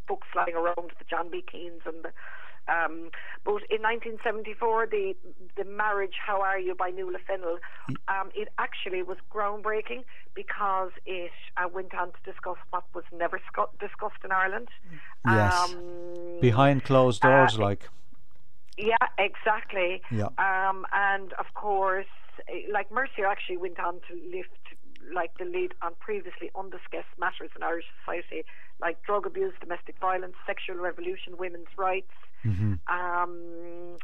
books 0.06 0.26
flying 0.32 0.54
around, 0.54 0.90
the 0.98 1.06
John 1.08 1.30
B. 1.30 1.44
Keane's 1.50 1.82
and 1.86 2.04
the 2.04 2.12
um, 2.68 3.10
but 3.44 3.62
in 3.70 3.82
1974, 3.82 4.86
the 4.90 5.14
the 5.56 5.64
marriage 5.64 6.16
"How 6.24 6.42
Are 6.42 6.58
You" 6.58 6.74
by 6.74 6.90
Nuala 6.90 7.18
Fennell, 7.26 7.58
um, 8.08 8.30
it 8.34 8.48
actually 8.58 9.02
was 9.02 9.16
groundbreaking 9.34 10.04
because 10.34 10.90
it 11.06 11.32
uh, 11.56 11.68
went 11.72 11.94
on 11.94 12.08
to 12.08 12.20
discuss 12.24 12.56
what 12.70 12.84
was 12.94 13.04
never 13.12 13.40
sc- 13.48 13.78
discussed 13.80 14.22
in 14.24 14.32
Ireland. 14.32 14.68
Yes, 15.24 15.54
um, 15.54 16.40
behind 16.40 16.84
closed 16.84 17.22
doors, 17.22 17.58
uh, 17.58 17.62
like. 17.62 17.88
Yeah, 18.76 19.08
exactly. 19.18 20.02
Yeah. 20.12 20.28
Um, 20.38 20.86
and 20.92 21.32
of 21.34 21.46
course, 21.54 22.06
eh, 22.48 22.70
like 22.72 22.92
Mercier 22.92 23.26
actually 23.26 23.56
went 23.56 23.80
on 23.80 23.94
to 24.08 24.14
lift 24.30 24.54
like 25.14 25.30
the 25.38 25.44
lead 25.44 25.74
on 25.82 25.92
previously 25.98 26.50
undiscussed 26.54 27.12
matters 27.18 27.50
in 27.56 27.62
Irish 27.62 27.86
society, 27.98 28.44
like 28.80 29.02
drug 29.02 29.26
abuse, 29.26 29.54
domestic 29.60 29.96
violence, 30.00 30.34
sexual 30.46 30.76
revolution, 30.76 31.36
women's 31.38 31.72
rights. 31.76 32.12
Mm-hmm. 32.44 32.74
Um, 32.88 33.96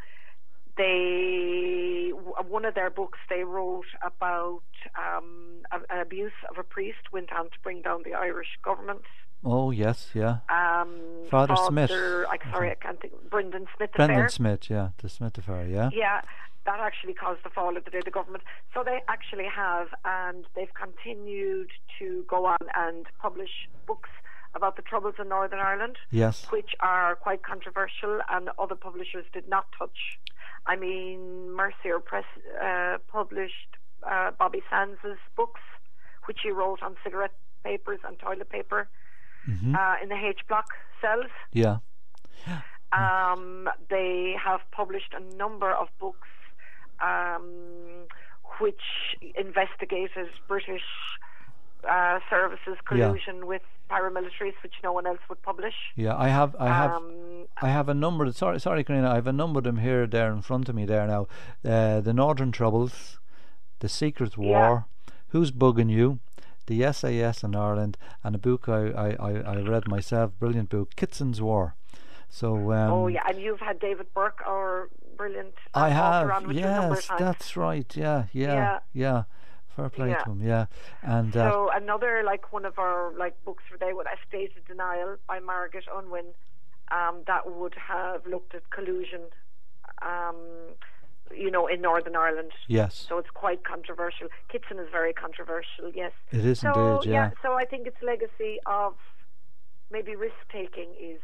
they 0.76 2.10
one 2.48 2.64
of 2.64 2.74
their 2.74 2.90
books 2.90 3.18
they 3.28 3.44
wrote 3.44 3.86
about 4.02 4.62
um, 4.98 5.62
an 5.72 6.00
abuse 6.00 6.32
of 6.50 6.58
a 6.58 6.62
priest 6.62 7.12
went 7.12 7.32
on 7.32 7.44
to 7.46 7.56
bring 7.62 7.82
down 7.82 8.02
the 8.04 8.14
Irish 8.14 8.58
government. 8.64 9.02
Oh 9.44 9.70
yes, 9.70 10.10
yeah. 10.14 10.38
Um, 10.48 10.88
Father 11.30 11.54
Smyth. 11.56 11.90
I, 11.90 12.38
sorry, 12.50 12.70
I 12.70 12.74
can't 12.74 13.00
think. 13.00 13.12
Brendan 13.30 13.66
Smyth. 13.76 13.92
Brendan 13.92 14.18
affair. 14.18 14.28
Smyth, 14.28 14.70
yeah, 14.70 14.88
the 14.98 15.08
Smyth 15.08 15.38
affair, 15.38 15.66
yeah. 15.66 15.90
Yeah, 15.92 16.22
that 16.64 16.80
actually 16.80 17.14
caused 17.14 17.44
the 17.44 17.50
fall 17.50 17.76
of 17.76 17.84
the 17.84 17.90
Labour 17.92 18.10
government. 18.10 18.42
So 18.72 18.82
they 18.82 19.00
actually 19.06 19.46
have, 19.54 19.88
and 20.04 20.44
they've 20.56 20.72
continued 20.74 21.70
to 21.98 22.24
go 22.28 22.46
on 22.46 22.58
and 22.74 23.06
publish 23.20 23.68
books 23.86 24.10
about 24.54 24.76
the 24.76 24.82
troubles 24.82 25.14
in 25.18 25.28
Northern 25.28 25.58
Ireland, 25.58 25.96
Yes. 26.10 26.46
which 26.50 26.70
are 26.80 27.16
quite 27.16 27.42
controversial, 27.42 28.20
and 28.30 28.50
other 28.58 28.74
publishers 28.76 29.26
did 29.32 29.48
not 29.48 29.66
touch. 29.78 30.18
I 30.66 30.76
mean, 30.76 31.50
Mercier 31.52 31.98
Press 32.00 32.24
uh, 32.62 32.98
published 33.08 33.70
uh, 34.08 34.30
Bobby 34.38 34.62
Sands's 34.70 35.18
books, 35.36 35.60
which 36.26 36.38
he 36.42 36.50
wrote 36.50 36.82
on 36.82 36.96
cigarette 37.04 37.34
papers 37.64 38.00
and 38.06 38.18
toilet 38.18 38.48
paper 38.48 38.88
Mm-hmm. 39.46 39.74
uh, 39.74 39.96
in 40.02 40.08
the 40.08 40.16
H 40.16 40.40
block 40.48 40.68
cells. 41.02 41.26
Yeah. 41.52 41.76
Um, 42.92 43.68
they 43.90 44.34
have 44.42 44.60
published 44.70 45.12
a 45.14 45.36
number 45.36 45.70
of 45.70 45.88
books 46.00 46.28
um, 47.02 48.06
which 48.60 48.80
investigated 49.36 50.28
British 50.48 50.82
uh, 51.88 52.18
services 52.30 52.76
collusion 52.86 53.46
with 53.46 53.62
paramilitaries, 53.90 54.54
which 54.62 54.74
no 54.82 54.92
one 54.92 55.06
else 55.06 55.20
would 55.28 55.42
publish. 55.42 55.74
Yeah, 55.94 56.16
I 56.16 56.28
have 56.28 56.56
I 56.58 56.68
have 56.68 56.90
Um, 56.92 57.46
I 57.60 57.68
have 57.68 57.88
a 57.88 57.94
number 57.94 58.30
sorry 58.32 58.58
sorry 58.60 58.84
Karina, 58.84 59.10
I 59.10 59.16
have 59.16 59.26
a 59.26 59.32
number 59.32 59.58
of 59.58 59.64
them 59.64 59.78
here 59.78 60.06
there 60.06 60.32
in 60.32 60.42
front 60.42 60.68
of 60.68 60.74
me 60.74 60.84
there 60.86 61.06
now. 61.06 61.26
Uh, 61.64 62.00
the 62.00 62.12
Northern 62.14 62.52
Troubles, 62.52 63.18
The 63.80 63.88
Secret 63.88 64.36
War, 64.38 64.86
Who's 65.28 65.50
Bugging 65.50 65.90
You, 65.90 66.18
the 66.66 66.90
SAS 66.92 67.42
in 67.44 67.54
Ireland, 67.54 67.96
and 68.22 68.34
a 68.34 68.38
book 68.38 68.68
I, 68.68 68.90
I, 68.90 69.08
I, 69.28 69.30
I 69.40 69.56
read 69.60 69.86
myself, 69.86 70.32
brilliant 70.38 70.70
book, 70.70 70.96
Kitson's 70.96 71.40
War. 71.40 71.74
So 72.30 72.72
um, 72.72 72.90
oh 72.92 73.06
yeah, 73.06 73.22
and 73.28 73.38
you've 73.40 73.60
had 73.60 73.78
David 73.78 74.06
Burke, 74.14 74.42
our 74.46 74.88
brilliant 75.16 75.54
uh, 75.74 75.80
I 75.80 75.88
have, 75.90 76.30
on 76.30 76.48
with 76.48 76.56
you 76.56 76.64
a 76.64 76.70
number 76.70 76.94
of 76.94 77.06
yes, 77.08 77.18
that's 77.18 77.56
right, 77.56 77.96
yeah, 77.96 78.24
yeah, 78.32 78.54
yeah. 78.54 78.78
Yeah. 78.92 79.22
Fair 79.76 79.88
play 79.90 80.10
Yeah. 80.10 80.22
to 80.24 80.30
him, 80.30 80.42
yeah. 80.42 80.66
And 81.02 81.36
uh, 81.36 81.50
So 81.50 81.70
another 81.74 82.22
like 82.24 82.52
one 82.52 82.64
of 82.64 82.78
our 82.78 83.12
like 83.18 83.34
books 83.44 83.64
for 83.70 83.76
they 83.78 83.92
would 83.92 84.06
A 84.06 84.16
State 84.28 84.56
of 84.56 84.64
Denial 84.66 85.16
by 85.26 85.40
Margaret 85.40 85.84
Urwin, 85.92 86.28
um, 86.92 87.22
that 87.26 87.50
would 87.50 87.74
have 87.74 88.26
looked 88.26 88.54
at 88.54 88.70
collusion, 88.70 89.22
um, 90.02 90.36
you 91.34 91.50
know, 91.50 91.66
in 91.66 91.80
Northern 91.80 92.14
Ireland. 92.16 92.52
yes, 92.68 93.06
So 93.08 93.18
it's 93.18 93.30
quite 93.30 93.64
controversial. 93.64 94.28
Kitson 94.50 94.78
is 94.78 94.88
very 94.92 95.12
controversial, 95.12 95.90
yes. 95.94 96.12
it 96.30 96.44
is 96.44 96.60
So 96.60 96.96
indeed, 96.98 97.10
yeah. 97.10 97.30
so 97.42 97.54
I 97.54 97.64
think 97.64 97.86
its 97.86 97.96
legacy 98.02 98.58
of 98.66 98.94
maybe 99.90 100.14
risk 100.14 100.36
taking 100.52 100.90
is 101.00 101.20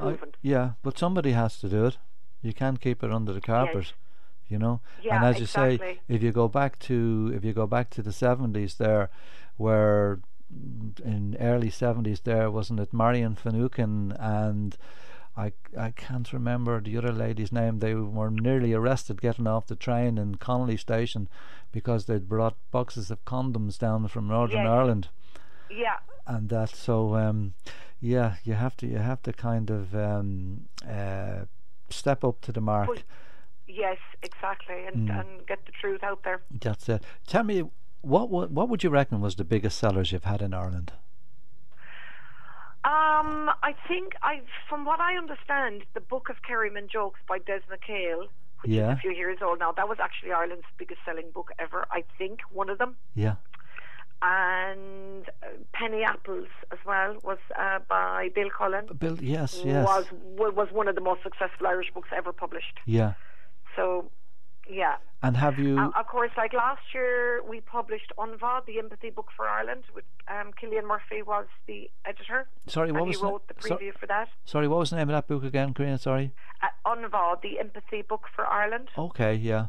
I- 0.00 0.18
yeah, 0.40 0.70
but 0.82 0.96
somebody 0.98 1.32
has 1.32 1.58
to 1.60 1.68
do 1.68 1.84
it. 1.84 1.98
You 2.40 2.54
can't 2.54 2.80
keep 2.80 3.04
it 3.04 3.12
under 3.12 3.32
the 3.32 3.40
carpet, 3.42 3.92
you 4.52 4.58
know. 4.58 4.80
Yeah, 5.02 5.16
and 5.16 5.24
as 5.24 5.40
you 5.40 5.46
say, 5.46 5.98
if 6.08 6.22
you 6.22 6.30
go 6.32 6.48
back 6.48 6.78
to 6.80 7.32
if 7.34 7.44
you 7.44 7.52
go 7.52 7.66
back 7.66 7.90
to 7.90 8.02
the 8.02 8.12
seventies, 8.12 8.74
there, 8.76 9.08
where 9.56 10.20
in 11.04 11.36
early 11.40 11.70
seventies, 11.70 12.20
there 12.20 12.50
wasn't 12.50 12.80
it 12.80 12.92
Marion 12.92 13.34
Finucane 13.34 14.12
and. 14.20 14.76
I, 15.34 15.52
I 15.78 15.92
can't 15.92 16.30
remember 16.30 16.78
the 16.78 16.98
other 16.98 17.10
lady's 17.10 17.50
name. 17.52 17.78
They 17.78 17.94
were 17.94 18.30
nearly 18.30 18.74
arrested 18.74 19.22
getting 19.22 19.46
off 19.46 19.66
the 19.66 19.74
train 19.76 20.18
in 20.18 20.34
Connolly 20.34 20.76
Station 20.76 21.26
because 21.72 22.04
they'd 22.04 22.28
brought 22.28 22.54
boxes 22.70 23.10
of 23.10 23.24
condoms 23.24 23.78
down 23.78 24.06
from 24.08 24.28
Northern 24.28 24.64
Yes. 24.64 24.68
Ireland 24.68 25.08
Yeah, 25.70 26.00
and 26.26 26.50
that 26.50 26.68
so 26.70 27.16
um 27.16 27.54
yeah 27.98 28.36
you 28.44 28.52
have 28.52 28.76
to 28.76 28.86
you 28.86 28.98
have 28.98 29.22
to 29.22 29.32
kind 29.32 29.70
of 29.70 29.94
um 29.94 30.68
uh 30.86 31.46
step 31.88 32.24
up 32.24 32.42
to 32.42 32.52
the 32.52 32.60
mark 32.60 33.04
yes, 33.72 33.98
exactly, 34.22 34.84
and, 34.86 35.08
Mm. 35.08 35.20
and 35.20 35.46
get 35.46 35.64
the 35.66 35.72
truth 35.80 36.02
out 36.02 36.20
there. 36.24 36.40
that's 36.60 36.88
it 36.88 37.02
tell 37.26 37.44
me 37.44 37.56
what 38.02 38.28
what 38.30 38.50
what 38.50 38.68
would 38.68 38.82
you 38.84 38.90
reckon 38.90 39.20
was 39.20 39.34
the 39.36 39.44
biggest 39.44 39.78
sellers 39.78 40.10
you've 40.12 40.24
had 40.34 40.42
in 40.42 40.52
Ireland 40.54 40.92
Um, 42.84 43.48
I 43.62 43.74
think 43.86 44.14
I, 44.22 44.40
from 44.68 44.84
what 44.84 44.98
I 45.00 45.16
understand, 45.16 45.84
the 45.94 46.00
book 46.00 46.28
of 46.28 46.36
Kerryman 46.42 46.88
jokes 46.90 47.20
by 47.28 47.38
Des 47.38 47.60
MacHale, 47.70 48.22
which 48.62 48.72
Yeah. 48.72 48.92
is 48.92 48.98
a 48.98 49.00
few 49.00 49.12
years 49.12 49.38
old 49.40 49.60
now, 49.60 49.70
that 49.78 49.88
was 49.88 49.98
actually 50.00 50.32
Ireland's 50.32 50.66
biggest 50.78 51.00
selling 51.04 51.30
book 51.30 51.48
ever. 51.60 51.86
I 51.92 52.02
think 52.18 52.40
one 52.50 52.68
of 52.70 52.78
them, 52.78 52.96
yeah 53.14 53.36
and 54.24 55.24
uh, 55.42 55.48
Penny 55.72 56.02
Apples 56.04 56.46
as 56.70 56.78
well 56.86 57.16
was 57.24 57.38
uh, 57.58 57.80
by 57.88 58.30
Bill 58.34 58.50
Cullen. 58.56 58.86
Bill 58.98 59.16
yes 59.20 59.60
yes 59.64 59.84
Was 59.86 60.06
wa- 60.38 60.50
was 60.60 60.68
one 60.72 60.86
of 60.88 60.94
the 60.94 61.00
most 61.10 61.22
successful 61.24 61.66
Irish 61.66 61.90
books 61.94 62.08
ever 62.20 62.32
published. 62.32 62.76
yeah 62.86 63.12
So, 63.76 64.10
yeah. 64.68 64.96
and 65.22 65.36
have 65.36 65.58
you 65.58 65.78
Uh, 65.78 65.90
of 66.00 66.06
course, 66.06 66.30
like 66.36 66.52
last 66.52 66.82
year, 66.94 67.42
we 67.48 67.60
published 67.60 68.12
Unva, 68.18 68.64
the 68.66 68.78
empathy 68.78 69.10
book 69.10 69.28
for 69.36 69.48
Ireland. 69.48 69.84
With 69.94 70.04
um, 70.28 70.52
Cillian 70.60 70.84
Murphy 70.86 71.22
was 71.22 71.46
the 71.66 71.90
editor, 72.04 72.46
sorry 72.66 72.92
what 72.92 73.06
was 73.06 73.16
he 73.16 73.20
the, 73.22 73.26
wrote 73.28 73.48
the 73.48 73.54
so- 73.60 73.76
preview 73.76 73.92
for 73.98 74.06
that. 74.06 74.28
sorry 74.44 74.68
what 74.68 74.78
was 74.78 74.90
the 74.90 74.96
name 74.96 75.08
of 75.08 75.14
that 75.14 75.26
book 75.26 75.42
again 75.44 75.74
Karina 75.74 75.98
sorry 75.98 76.32
uh, 76.62 76.68
Unva, 76.92 77.40
the 77.42 77.58
empathy 77.58 78.02
book 78.02 78.24
for 78.34 78.46
Ireland, 78.46 78.88
okay 78.96 79.34
yeah 79.34 79.66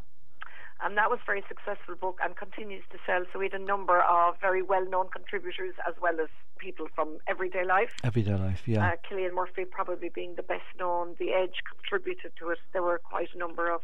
and 0.83 0.97
that 0.97 1.09
was 1.09 1.19
a 1.23 1.25
very 1.25 1.43
successful 1.47 1.95
book 1.95 2.19
and 2.23 2.35
continues 2.35 2.83
to 2.91 2.97
sell. 3.05 3.23
So 3.31 3.39
we 3.39 3.45
had 3.45 3.59
a 3.59 3.63
number 3.63 4.01
of 4.01 4.35
very 4.41 4.61
well-known 4.61 5.07
contributors 5.09 5.75
as 5.87 5.93
well 6.01 6.19
as 6.21 6.29
people 6.57 6.87
from 6.93 7.17
everyday 7.27 7.65
life. 7.65 7.91
everyday 8.03 8.35
life 8.35 8.61
yeah 8.67 8.85
Uh, 8.87 8.95
Cillian 9.09 9.33
Murphy 9.33 9.65
probably 9.65 10.09
being 10.09 10.35
the 10.35 10.43
best 10.43 10.67
known. 10.79 11.15
The 11.19 11.31
Edge 11.33 11.57
contributed 11.73 12.31
to 12.39 12.49
it. 12.49 12.59
There 12.73 12.83
were 12.83 12.99
quite 12.99 13.29
a 13.33 13.37
number 13.37 13.71
of. 13.71 13.81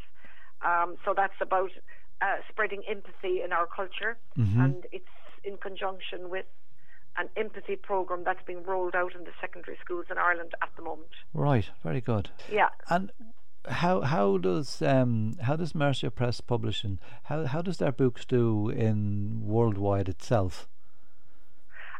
Um, 0.61 0.97
so 1.05 1.13
that's 1.15 1.39
about 1.41 1.71
uh, 2.21 2.37
spreading 2.49 2.83
empathy 2.95 3.41
in 3.45 3.53
our 3.53 3.65
culture, 3.65 4.17
Mhm. 4.37 4.59
and 4.65 4.85
it's 4.91 5.15
in 5.45 5.55
conjunction 5.57 6.29
with 6.29 6.45
an 7.17 7.29
empathy 7.37 7.75
program 7.77 8.23
that's 8.25 8.43
being 8.45 8.61
rolled 8.63 8.93
out 8.95 9.15
in 9.15 9.23
the 9.23 9.31
secondary 9.39 9.77
schools 9.83 10.05
in 10.11 10.17
Ireland 10.17 10.53
at 10.61 10.69
the 10.75 10.81
moment. 10.81 11.11
right 11.33 11.69
very 11.83 12.01
good 12.01 12.29
Yeah. 12.49 12.69
And 12.89 13.11
how 13.67 14.01
how 14.01 14.37
does 14.37 14.81
um 14.81 15.35
how 15.41 15.55
does 15.55 15.75
Mercier 15.75 16.09
Press 16.09 16.41
Publishing 16.41 16.99
how 17.23 17.45
how 17.45 17.61
does 17.61 17.77
their 17.77 17.91
books 17.91 18.25
do 18.25 18.69
in 18.69 19.41
worldwide 19.43 20.07
itself? 20.09 20.67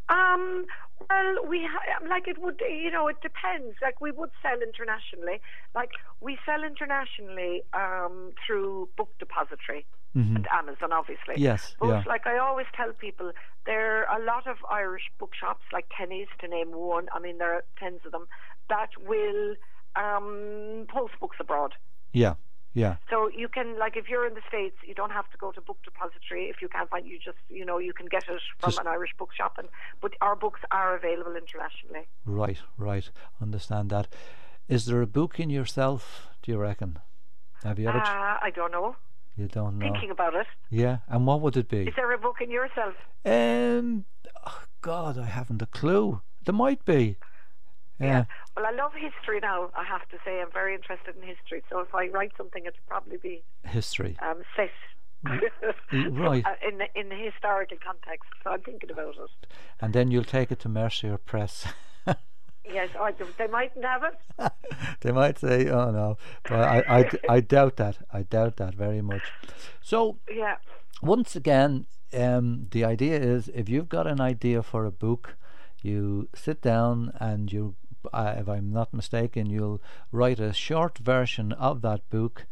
Um, 0.07 0.65
well, 1.09 1.35
we 1.47 1.67
ha- 1.69 2.03
like 2.09 2.27
it 2.27 2.39
would, 2.41 2.59
you 2.67 2.89
know, 2.89 3.07
it 3.07 3.17
depends. 3.21 3.75
Like 3.81 4.01
we 4.01 4.11
would 4.11 4.31
sell 4.41 4.59
internationally. 4.61 5.39
Like 5.75 5.91
we 6.19 6.37
sell 6.45 6.63
internationally 6.63 7.61
um, 7.73 8.31
through 8.45 8.89
Book 8.97 9.09
Depository 9.19 9.85
Mhm. 10.17 10.35
and 10.37 10.47
Amazon, 10.51 10.91
obviously. 10.91 11.35
Yes, 11.37 11.75
But 11.79 11.87
yeah. 11.89 12.03
like 12.07 12.25
I 12.25 12.39
always 12.39 12.65
tell 12.75 12.91
people, 12.93 13.31
there 13.67 14.07
are 14.07 14.19
a 14.19 14.23
lot 14.25 14.47
of 14.47 14.57
Irish 14.67 15.11
bookshops, 15.19 15.61
like 15.71 15.87
Kenny's 15.95 16.27
to 16.39 16.47
name 16.47 16.71
one. 16.71 17.07
I 17.13 17.19
mean, 17.19 17.37
there 17.37 17.53
are 17.53 17.63
tens 17.77 18.01
of 18.05 18.11
them 18.11 18.27
that 18.69 18.89
will 19.05 19.53
um, 19.95 20.85
post 20.89 21.13
books 21.19 21.37
abroad. 21.39 21.73
Yeah, 22.13 22.35
yeah, 22.73 22.97
So 23.09 23.29
you 23.35 23.47
can, 23.47 23.77
like, 23.79 23.95
if 23.97 24.07
you're 24.09 24.25
in 24.27 24.33
the 24.35 24.41
States, 24.47 24.75
you 24.85 24.93
don't 24.93 25.11
have 25.11 25.29
to 25.31 25.37
go 25.37 25.51
to 25.51 25.61
Book 25.61 25.77
Depository. 25.83 26.45
If 26.49 26.61
you 26.61 26.67
can't 26.69 26.89
find, 26.89 27.05
you 27.05 27.17
just, 27.17 27.37
you 27.49 27.65
know, 27.65 27.77
you 27.79 27.93
can 27.93 28.05
get 28.07 28.23
it 28.29 28.41
from 28.59 28.69
Just- 28.71 28.79
an 28.81 28.87
Irish 28.87 29.11
bookshop. 29.17 29.57
And 29.57 29.67
but 30.01 30.13
our 30.21 30.35
books 30.35 30.61
are 30.71 30.95
available 30.95 31.35
internationally. 31.35 32.07
right, 32.25 32.59
right. 32.77 33.09
Understand 33.41 33.89
that. 33.91 34.07
Is 34.67 34.85
there 34.85 35.01
a 35.01 35.07
book 35.07 35.39
in 35.39 35.49
yourself? 35.49 36.27
Do 36.43 36.51
you 36.51 36.57
reckon? 36.59 36.99
Have 37.63 37.79
you 37.79 37.89
ever? 37.89 37.97
Uh, 37.99 38.37
I 38.41 38.51
don't 38.55 38.71
know. 38.71 38.95
you 39.35 39.47
don't 39.47 39.77
know. 39.79 39.85
Thinking 39.91 40.11
about 40.11 40.33
it, 40.35 40.47
Yeah, 40.69 40.99
and 41.07 41.25
what 41.27 41.41
would 41.41 41.57
it 41.57 41.67
be? 41.69 41.87
is 41.87 41.95
there 41.95 42.11
a 42.11 42.17
book 42.17 42.37
in 42.41 42.49
yourself? 42.51 42.93
Um, 43.25 44.05
oh 44.45 44.63
God, 44.81 45.17
I 45.17 45.25
haven't 45.25 45.61
a 45.61 45.65
clue. 45.65 46.21
There 46.45 46.53
might 46.55 46.85
be. 46.85 47.17
Yeah. 47.99 48.25
Well, 48.55 48.65
I 48.65 48.71
love 48.71 48.93
history 48.93 49.39
now. 49.41 49.69
I 49.75 49.83
have 49.83 50.07
to 50.09 50.17
say, 50.25 50.41
I'm 50.41 50.51
very 50.51 50.73
interested 50.75 51.15
in 51.15 51.21
history. 51.21 51.63
So 51.69 51.79
if 51.79 51.93
I 51.93 52.07
write 52.07 52.31
something, 52.37 52.63
it'll 52.65 52.77
probably 52.87 53.17
be 53.17 53.43
History. 53.65 54.17
um, 54.21 54.43
set. 54.55 54.69
right. 56.11 56.45
Uh, 56.45 56.55
in 56.65 56.79
in 56.95 57.09
the 57.09 57.15
historical 57.15 57.77
context, 57.85 58.29
so 58.41 58.51
I'm 58.51 58.61
thinking 58.61 58.89
about 58.89 59.15
it. 59.15 59.47
And 59.81 59.93
then 59.93 60.11
you'll 60.11 60.23
take 60.23 60.49
it 60.51 60.59
to 60.61 60.69
Mercier 60.69 61.17
Press. 61.17 61.65
Yes, 62.71 62.89
I. 62.99 63.13
They 63.39 63.47
mightn't 63.47 63.83
have 63.83 64.03
it. 64.03 64.51
they 65.01 65.11
might 65.11 65.39
say, 65.39 65.67
"Oh 65.69 65.89
no," 65.89 66.17
but 66.43 66.59
I, 66.59 66.99
I, 66.99 67.09
I 67.27 67.39
doubt 67.39 67.77
that. 67.77 67.97
I 68.13 68.21
doubt 68.21 68.57
that 68.57 68.75
very 68.75 69.01
much. 69.01 69.23
So 69.81 70.19
Yeah. 70.31 70.57
once 71.01 71.35
again, 71.35 71.87
um, 72.13 72.67
the 72.69 72.85
idea 72.85 73.17
is 73.19 73.49
if 73.55 73.69
you've 73.69 73.89
got 73.89 74.05
an 74.05 74.21
idea 74.21 74.61
for 74.61 74.85
a 74.85 74.91
book, 74.91 75.35
you 75.81 76.29
sit 76.35 76.61
down 76.61 77.11
and 77.19 77.51
you, 77.51 77.73
uh, 78.13 78.35
if 78.37 78.47
I'm 78.49 78.71
not 78.71 78.93
mistaken, 78.93 79.49
you'll 79.49 79.81
write 80.11 80.39
a 80.39 80.53
short 80.53 80.97
version 80.99 81.51
of 81.53 81.81
that 81.81 82.09
book. 82.09 82.45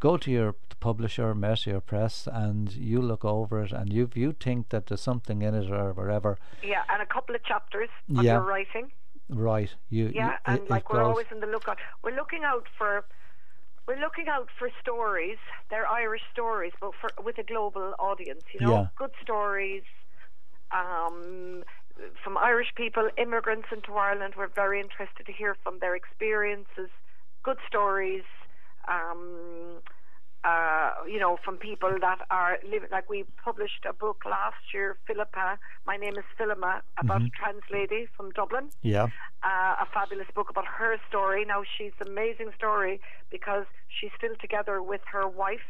Go 0.00 0.16
to 0.16 0.30
your 0.30 0.54
publisher, 0.80 1.34
Mercier 1.34 1.80
Press, 1.80 2.28
and 2.30 2.72
you 2.72 3.02
look 3.02 3.24
over 3.24 3.62
it. 3.64 3.72
And 3.72 3.92
if 3.92 4.16
you 4.16 4.32
think 4.32 4.68
that 4.68 4.86
there's 4.86 5.00
something 5.00 5.42
in 5.42 5.54
it 5.54 5.70
or 5.70 5.92
whatever, 5.92 6.38
Yeah, 6.62 6.84
and 6.88 7.02
a 7.02 7.06
couple 7.06 7.34
of 7.34 7.42
chapters 7.44 7.88
on 8.16 8.24
Yeah. 8.24 8.34
your 8.34 8.42
writing. 8.42 8.92
right? 9.30 9.74
You, 9.90 10.10
Yeah, 10.14 10.28
you, 10.30 10.34
and 10.46 10.58
it 10.60 10.70
like 10.70 10.90
we're 10.90 11.00
goes- 11.00 11.08
always 11.08 11.26
in 11.30 11.40
the 11.40 11.46
lookout. 11.48 11.78
We're 12.02 12.14
looking 12.16 12.44
out 12.44 12.66
for 12.78 13.04
we're 13.86 13.98
looking 14.00 14.28
out 14.28 14.48
for 14.58 14.70
stories. 14.80 15.38
They're 15.70 15.86
Irish 15.88 16.22
stories, 16.32 16.72
but 16.80 16.92
for 17.00 17.10
with 17.22 17.36
a 17.38 17.42
global 17.42 17.94
audience. 17.98 18.42
You 18.54 18.60
know, 18.60 18.72
Yeah. 18.72 18.86
good 18.96 19.12
stories. 19.22 19.82
Um, 20.70 21.64
from 22.22 22.38
Irish 22.38 22.68
people, 22.76 23.08
immigrants 23.16 23.68
into 23.72 23.92
Ireland. 23.94 24.34
We're 24.36 24.48
very 24.48 24.80
interested 24.80 25.26
to 25.26 25.32
hear 25.32 25.56
from 25.62 25.78
their 25.80 25.94
experiences. 25.94 26.90
Good 27.42 27.58
stories. 27.66 28.24
Um, 28.86 29.80
uh, 30.44 30.92
you 31.06 31.18
know, 31.18 31.36
from 31.44 31.56
people 31.56 31.90
that 32.00 32.18
are 32.30 32.58
living. 32.64 32.88
Like 32.92 33.10
we 33.10 33.24
published 33.44 33.84
a 33.88 33.92
book 33.92 34.22
last 34.24 34.72
year, 34.72 34.96
Philippa. 35.06 35.58
My 35.84 35.96
name 35.96 36.16
is 36.16 36.24
Philima, 36.38 36.80
about 36.96 37.22
a 37.22 37.28
trans 37.30 37.62
lady 37.72 38.06
from 38.16 38.30
Dublin 38.30 38.70
yeah, 38.82 39.04
uh, 39.42 39.82
a 39.82 39.86
fabulous 39.92 40.28
book 40.34 40.48
about 40.50 40.64
her 40.66 40.96
story. 41.08 41.44
Now 41.44 41.62
she's 41.76 41.92
an 42.00 42.08
amazing 42.08 42.50
story 42.56 43.00
because 43.30 43.64
she's 43.88 44.10
still 44.16 44.34
together 44.40 44.82
with 44.82 45.00
her 45.12 45.26
wife, 45.28 45.66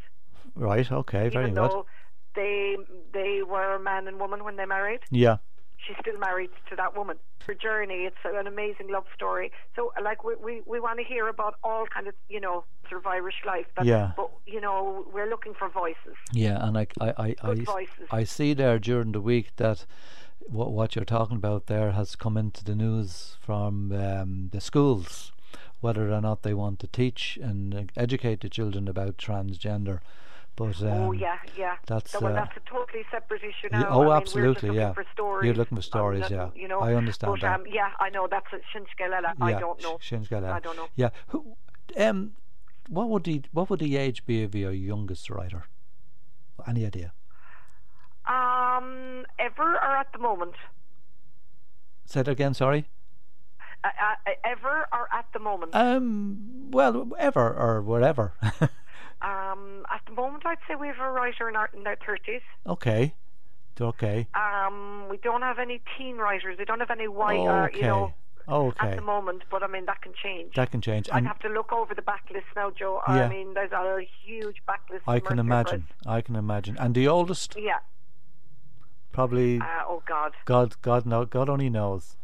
right, 0.54 0.90
okay, 0.90 1.28
very 1.28 1.44
even 1.44 1.54
good. 1.54 1.70
though 1.70 1.86
they 2.34 2.76
they 3.12 3.42
were 3.42 3.78
man 3.78 4.06
and 4.06 4.20
woman 4.20 4.44
when 4.44 4.56
they 4.56 4.66
married. 4.66 5.00
Yeah, 5.10 5.38
She's 5.86 5.96
still 6.00 6.18
married 6.18 6.50
to 6.70 6.76
that 6.76 6.96
woman. 6.96 7.16
Her 7.46 7.54
journey, 7.54 8.04
it's 8.04 8.16
an 8.24 8.46
amazing 8.46 8.88
love 8.90 9.04
story. 9.14 9.52
So, 9.74 9.92
like, 10.02 10.22
we 10.24 10.34
we, 10.36 10.62
we 10.66 10.80
want 10.80 10.98
to 10.98 11.04
hear 11.04 11.28
about 11.28 11.54
all 11.62 11.86
kind 11.86 12.06
of 12.06 12.14
you 12.28 12.40
know 12.40 12.64
sort 12.88 13.00
of 13.00 13.06
Irish 13.06 13.36
life. 13.46 13.66
But, 13.74 13.86
Yeah. 13.86 14.12
But 14.16 14.30
you 14.46 14.60
know, 14.60 15.06
we're 15.12 15.28
looking 15.30 15.54
for 15.54 15.68
voices. 15.68 16.16
yeah, 16.32 16.58
and 16.60 16.76
I, 16.76 16.86
I, 17.00 17.08
I, 17.18 17.36
I. 17.42 17.86
I 18.10 18.24
see 18.24 18.52
there 18.54 18.78
during 18.78 19.12
the 19.12 19.20
week 19.20 19.52
that 19.56 19.86
what 20.46 20.72
what 20.72 20.94
you're 20.96 21.04
talking 21.04 21.36
about 21.36 21.66
there 21.66 21.92
has 21.92 22.16
come 22.16 22.36
into 22.36 22.64
the 22.64 22.74
news 22.74 23.36
from 23.40 23.92
um, 23.92 24.48
the 24.52 24.60
schools, 24.60 25.32
whether 25.80 26.10
or 26.12 26.20
not 26.20 26.42
they 26.42 26.54
want 26.54 26.78
to 26.80 26.86
teach 26.86 27.38
and 27.40 27.74
uh, 27.74 27.82
educate 27.96 28.40
the 28.40 28.48
children 28.48 28.88
about 28.88 29.16
transgender. 29.18 30.00
But 30.58 30.82
um, 30.82 30.88
oh 30.88 31.12
yeah, 31.12 31.36
yeah. 31.56 31.76
that's, 31.86 32.10
So, 32.10 32.18
well, 32.18 32.32
uh, 32.32 32.34
that's 32.34 32.56
a 32.56 32.68
totally 32.68 33.04
separate 33.12 33.42
issue 33.44 33.68
Yeah, 33.70 33.82
now. 33.82 33.90
oh, 33.90 34.00
I 34.00 34.04
mean, 34.06 34.12
absolutely, 34.14 34.42
We're 34.42 34.54
just 34.54 34.64
looking 34.64 34.80
yeah. 34.80 34.92
For 34.92 35.06
stories 35.12 35.46
You're 35.46 35.54
looking 35.54 35.76
for 35.76 35.82
stories, 35.82 36.20
nothing, 36.22 36.36
yeah. 36.36 36.50
You 36.56 36.66
know, 36.66 36.80
I 36.80 36.94
understand 36.96 37.34
but, 37.34 37.40
that. 37.42 37.60
Um, 37.60 37.66
yeah, 37.70 37.90
I 38.00 38.10
know 38.10 38.26
that's 38.28 38.48
a 38.52 38.56
Shinskela. 38.56 39.34
I 39.40 39.52
don't 39.52 39.80
know. 39.80 39.98
Sh- 40.00 40.06
Shin 40.08 40.26
I 40.32 40.58
don't 40.58 40.76
know. 40.76 40.88
Yeah, 40.96 41.10
who, 41.28 41.56
um, 41.96 42.32
what 42.88 43.08
would 43.08 43.22
the 43.22 43.42
what 43.52 43.70
would 43.70 43.78
the 43.78 43.96
age 43.96 44.26
be 44.26 44.42
of 44.42 44.52
your 44.56 44.72
youngest 44.72 45.30
writer? 45.30 45.66
Any 46.66 46.84
idea? 46.84 47.12
Um, 48.26 49.26
ever 49.38 49.74
or 49.74 49.96
at 49.96 50.12
the 50.12 50.18
moment? 50.18 50.54
Say 52.04 52.22
that 52.24 52.32
again. 52.32 52.52
Sorry. 52.54 52.88
Uh, 53.84 53.90
uh, 54.26 54.32
ever 54.42 54.88
or 54.92 55.08
at 55.12 55.26
the 55.32 55.38
moment? 55.38 55.72
Um. 55.72 56.68
Well, 56.72 57.12
ever 57.16 57.54
or 57.54 57.80
wherever. 57.80 58.34
um, 59.22 59.84
at 59.92 60.00
the 60.06 60.12
moment, 60.12 60.44
I'd 60.46 60.58
say 60.68 60.74
we 60.74 60.86
have 60.88 60.98
a 61.00 61.10
writer 61.10 61.48
in, 61.48 61.56
our, 61.56 61.70
in 61.74 61.82
their 61.84 61.96
thirties. 62.04 62.42
okay. 62.66 63.14
Okay. 63.80 64.26
Um, 64.34 65.06
we 65.08 65.18
don't 65.18 65.42
have 65.42 65.60
any 65.60 65.80
teen 65.96 66.16
writers. 66.16 66.56
We 66.58 66.64
don't 66.64 66.80
have 66.80 66.90
any 66.90 67.06
white, 67.06 67.38
okay. 67.38 67.48
uh, 67.48 67.68
you 67.76 67.82
know, 67.82 68.14
okay. 68.48 68.88
at 68.88 68.96
the 68.96 69.02
moment. 69.02 69.44
But 69.52 69.62
I 69.62 69.68
mean, 69.68 69.86
that 69.86 70.02
can 70.02 70.12
change. 70.20 70.56
That 70.56 70.72
can 70.72 70.80
change. 70.80 71.08
I'd 71.12 71.18
And 71.18 71.28
have 71.28 71.38
to 71.40 71.48
look 71.48 71.72
over 71.72 71.94
the 71.94 72.02
backlist 72.02 72.42
now, 72.56 72.70
Joe. 72.70 73.00
Yeah. 73.06 73.26
I 73.26 73.28
mean, 73.28 73.54
there's 73.54 73.70
a 73.70 74.00
huge 74.24 74.56
backlist. 74.68 75.02
I 75.06 75.20
can 75.20 75.38
imagine. 75.38 75.86
I 76.04 76.22
can 76.22 76.34
imagine. 76.34 76.76
And 76.76 76.92
the 76.92 77.06
oldest, 77.06 77.54
Yeah. 77.56 77.78
probably 79.12 79.60
Uh, 79.60 79.64
oh 79.86 80.02
God. 80.06 80.32
God. 80.44 80.74
God 80.82 81.06
know. 81.06 81.24
God 81.24 81.48
only 81.48 81.70
knows. 81.70 82.16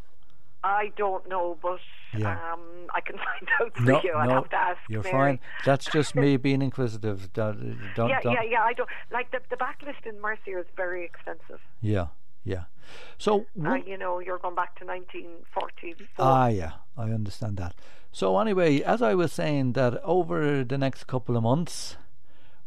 I 0.65 0.93
don't 0.97 1.29
know, 1.29 1.57
but 1.63 1.79
Yeah. 2.21 2.53
um, 2.53 2.61
I 2.95 3.01
can 3.01 3.17
find 3.29 3.49
out 3.61 3.77
for 3.77 3.83
No, 3.83 4.01
you. 4.03 4.13
No, 4.13 4.35
have 4.35 4.51
to 4.51 4.57
ask 4.57 4.79
You're 4.89 5.03
Mary. 5.03 5.13
fine. 5.13 5.41
That's 5.65 5.85
just 5.87 6.15
me 6.25 6.37
being 6.37 6.63
inquisitive. 6.63 7.33
Don't, 7.33 7.79
don't, 7.97 8.09
yeah, 8.09 8.21
don't- 8.21 8.33
yeah, 8.35 8.43
yeah. 8.43 8.63
I 8.63 8.73
don't 8.73 8.89
like 9.13 9.31
the 9.33 9.41
the 9.51 9.57
backlist 9.57 10.07
in 10.07 10.21
Mercier 10.21 10.59
is 10.61 10.67
very 10.77 11.05
expensive. 11.05 11.61
yeah, 11.81 12.07
yeah. 12.45 12.65
So, 13.19 13.47
Uh, 13.65 13.75
you 13.77 13.97
know, 13.97 14.19
you're 14.19 14.39
going 14.39 14.55
back 14.55 14.79
to 14.79 14.85
1944. 14.85 16.25
ah, 16.25 16.49
yeah, 16.49 16.73
I 16.97 17.05
understand 17.11 17.57
that. 17.57 17.75
So, 18.13 18.39
anyway, 18.39 18.81
as 18.83 19.01
I 19.03 19.15
was 19.15 19.33
saying, 19.33 19.73
that 19.73 20.01
over 20.05 20.63
the 20.65 20.77
next 20.79 21.07
couple 21.07 21.37
of 21.37 21.43
months, 21.43 21.97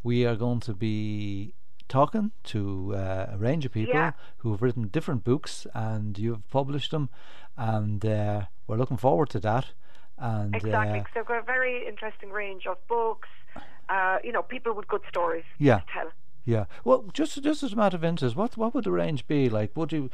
we 0.04 0.26
are 0.26 0.36
going 0.36 0.60
to 0.62 0.74
be 0.74 1.54
talking 1.88 2.32
to 2.44 2.94
uh, 2.96 3.28
a 3.34 3.38
range 3.38 3.66
of 3.66 3.72
people 3.72 3.94
Yeah. 3.94 4.12
who 4.40 4.52
have 4.52 4.62
written 4.62 4.88
different 4.90 5.24
books, 5.24 5.68
and 5.74 6.18
you've 6.18 6.50
published 6.50 6.92
them, 6.92 7.10
and 7.56 8.04
uh, 8.06 8.46
we're 8.68 8.78
looking 8.78 8.98
forward 8.98 9.30
to 9.32 9.40
that. 9.40 9.68
And 10.18 10.56
exactly. 10.56 11.00
uh, 11.00 11.04
'cause 11.04 11.12
they've 11.14 11.26
got 11.26 11.40
a 11.40 11.44
very 11.44 11.88
interesting 11.88 12.32
range 12.32 12.66
of 12.68 12.78
books. 12.88 13.30
Uh, 13.90 14.18
you 14.24 14.32
know, 14.32 14.42
people 14.42 14.74
with 14.74 14.88
good 14.88 15.02
stories 15.08 15.46
Yeah. 15.60 15.80
to 15.80 15.86
tell. 15.94 16.12
Yeah. 16.44 16.66
Well, 16.86 17.04
just 17.14 17.42
just 17.44 17.62
as 17.62 17.74
a 17.74 17.76
matter 17.76 17.98
of 17.98 18.04
interest, 18.06 18.36
what 18.38 18.56
what 18.58 18.74
would 18.74 18.86
the 18.86 18.92
range 18.92 19.28
be 19.28 19.50
like? 19.50 19.76
Would 19.76 19.92
you? 19.92 20.10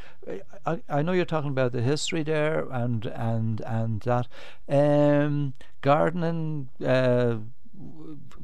I, 0.66 0.82
I 0.90 1.02
know 1.04 1.12
you're 1.12 1.26
talking 1.26 1.52
about 1.52 1.72
the 1.74 1.82
history 1.82 2.24
there 2.24 2.68
and 2.72 3.06
and 3.06 3.62
and 3.62 4.02
that, 4.02 4.28
um, 4.68 5.54
gardening, 5.82 6.70
uh, 6.84 7.38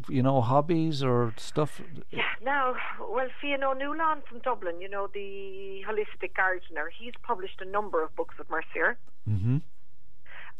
you 0.08 0.22
know, 0.22 0.40
hobbies 0.42 1.04
or 1.04 1.34
stuff. 1.38 1.82
Yeah. 2.12 2.24
Now, 2.42 2.76
well, 3.00 3.28
Fiann 3.42 3.64
Ó 3.64 3.74
Nualláin 3.76 4.24
from 4.28 4.40
Dublin, 4.40 4.82
you 4.82 4.90
know, 4.90 5.08
the 5.08 5.84
holistic 5.88 6.36
gardener, 6.36 6.90
he's 6.96 7.14
published 7.24 7.60
a 7.60 7.66
number 7.66 8.04
of 8.04 8.16
books 8.16 8.38
with 8.38 8.50
Mercier. 8.52 8.98
Mm-hmm. 9.28 9.58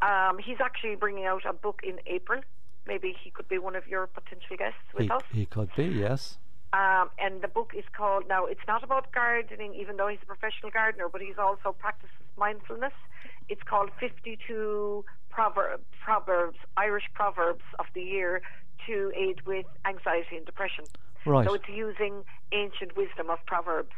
Um, 0.02 0.38
he's 0.40 0.58
actually 0.64 0.96
bringing 0.96 1.26
out 1.26 1.44
a 1.46 1.54
book 1.54 1.82
in 1.84 2.00
April. 2.08 2.42
Maybe 2.88 3.16
he 3.22 3.30
could 3.30 3.48
be 3.48 3.58
one 3.58 3.76
of 3.76 3.88
your 3.88 4.08
potential 4.08 4.56
guests 4.58 4.80
with 4.94 5.04
He 5.04 5.10
us. 5.10 5.22
he 5.32 5.46
could 5.46 5.70
be 5.76 5.86
yes. 5.86 6.38
Um, 6.72 7.10
and 7.18 7.42
the 7.42 7.48
book 7.48 7.74
is 7.76 7.84
called, 7.98 8.26
now 8.30 8.46
it's 8.46 8.62
not 8.68 8.84
about 8.84 9.12
gardening, 9.12 9.74
even 9.74 9.98
though 9.98 10.08
he's 10.08 10.20
a 10.22 10.26
professional 10.26 10.70
gardener, 10.72 11.10
but 11.12 11.20
he's 11.22 11.38
also 11.40 11.76
practices 11.78 12.16
mindfulness. 12.38 12.94
It's 13.50 13.64
called 13.64 13.90
52 14.00 15.04
Proverbs, 15.30 15.84
Proverbs 16.04 16.58
Irish 16.78 17.06
Proverbs 17.14 17.64
of 17.80 17.86
the 17.96 18.02
Year 18.04 18.42
to 18.88 19.12
aid 19.16 19.42
with 19.48 19.66
anxiety 19.86 20.38
and 20.38 20.46
depression. 20.46 20.86
Right. 21.26 21.48
So 21.48 21.56
it's 21.56 21.68
using 21.68 22.24
ancient 22.52 22.96
wisdom 22.96 23.30
of 23.30 23.40
Proverbs. 23.46 23.94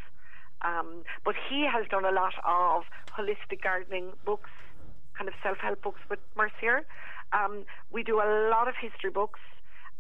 Um, 0.62 1.04
but 1.26 1.36
he 1.50 1.66
has 1.72 1.88
done 1.90 2.06
a 2.06 2.12
lot 2.12 2.34
of 2.46 2.84
holistic 3.18 3.62
gardening 3.64 4.12
books, 4.26 4.50
kind 5.18 5.28
of 5.28 5.34
self 5.44 5.58
help 5.58 5.82
books 5.82 6.02
with 6.10 6.20
Mercier. 6.36 6.86
Um, 7.34 7.66
we 7.92 8.04
do 8.04 8.18
a 8.20 8.50
lot 8.50 8.68
of 8.68 8.76
history 8.80 9.10
books. 9.12 9.40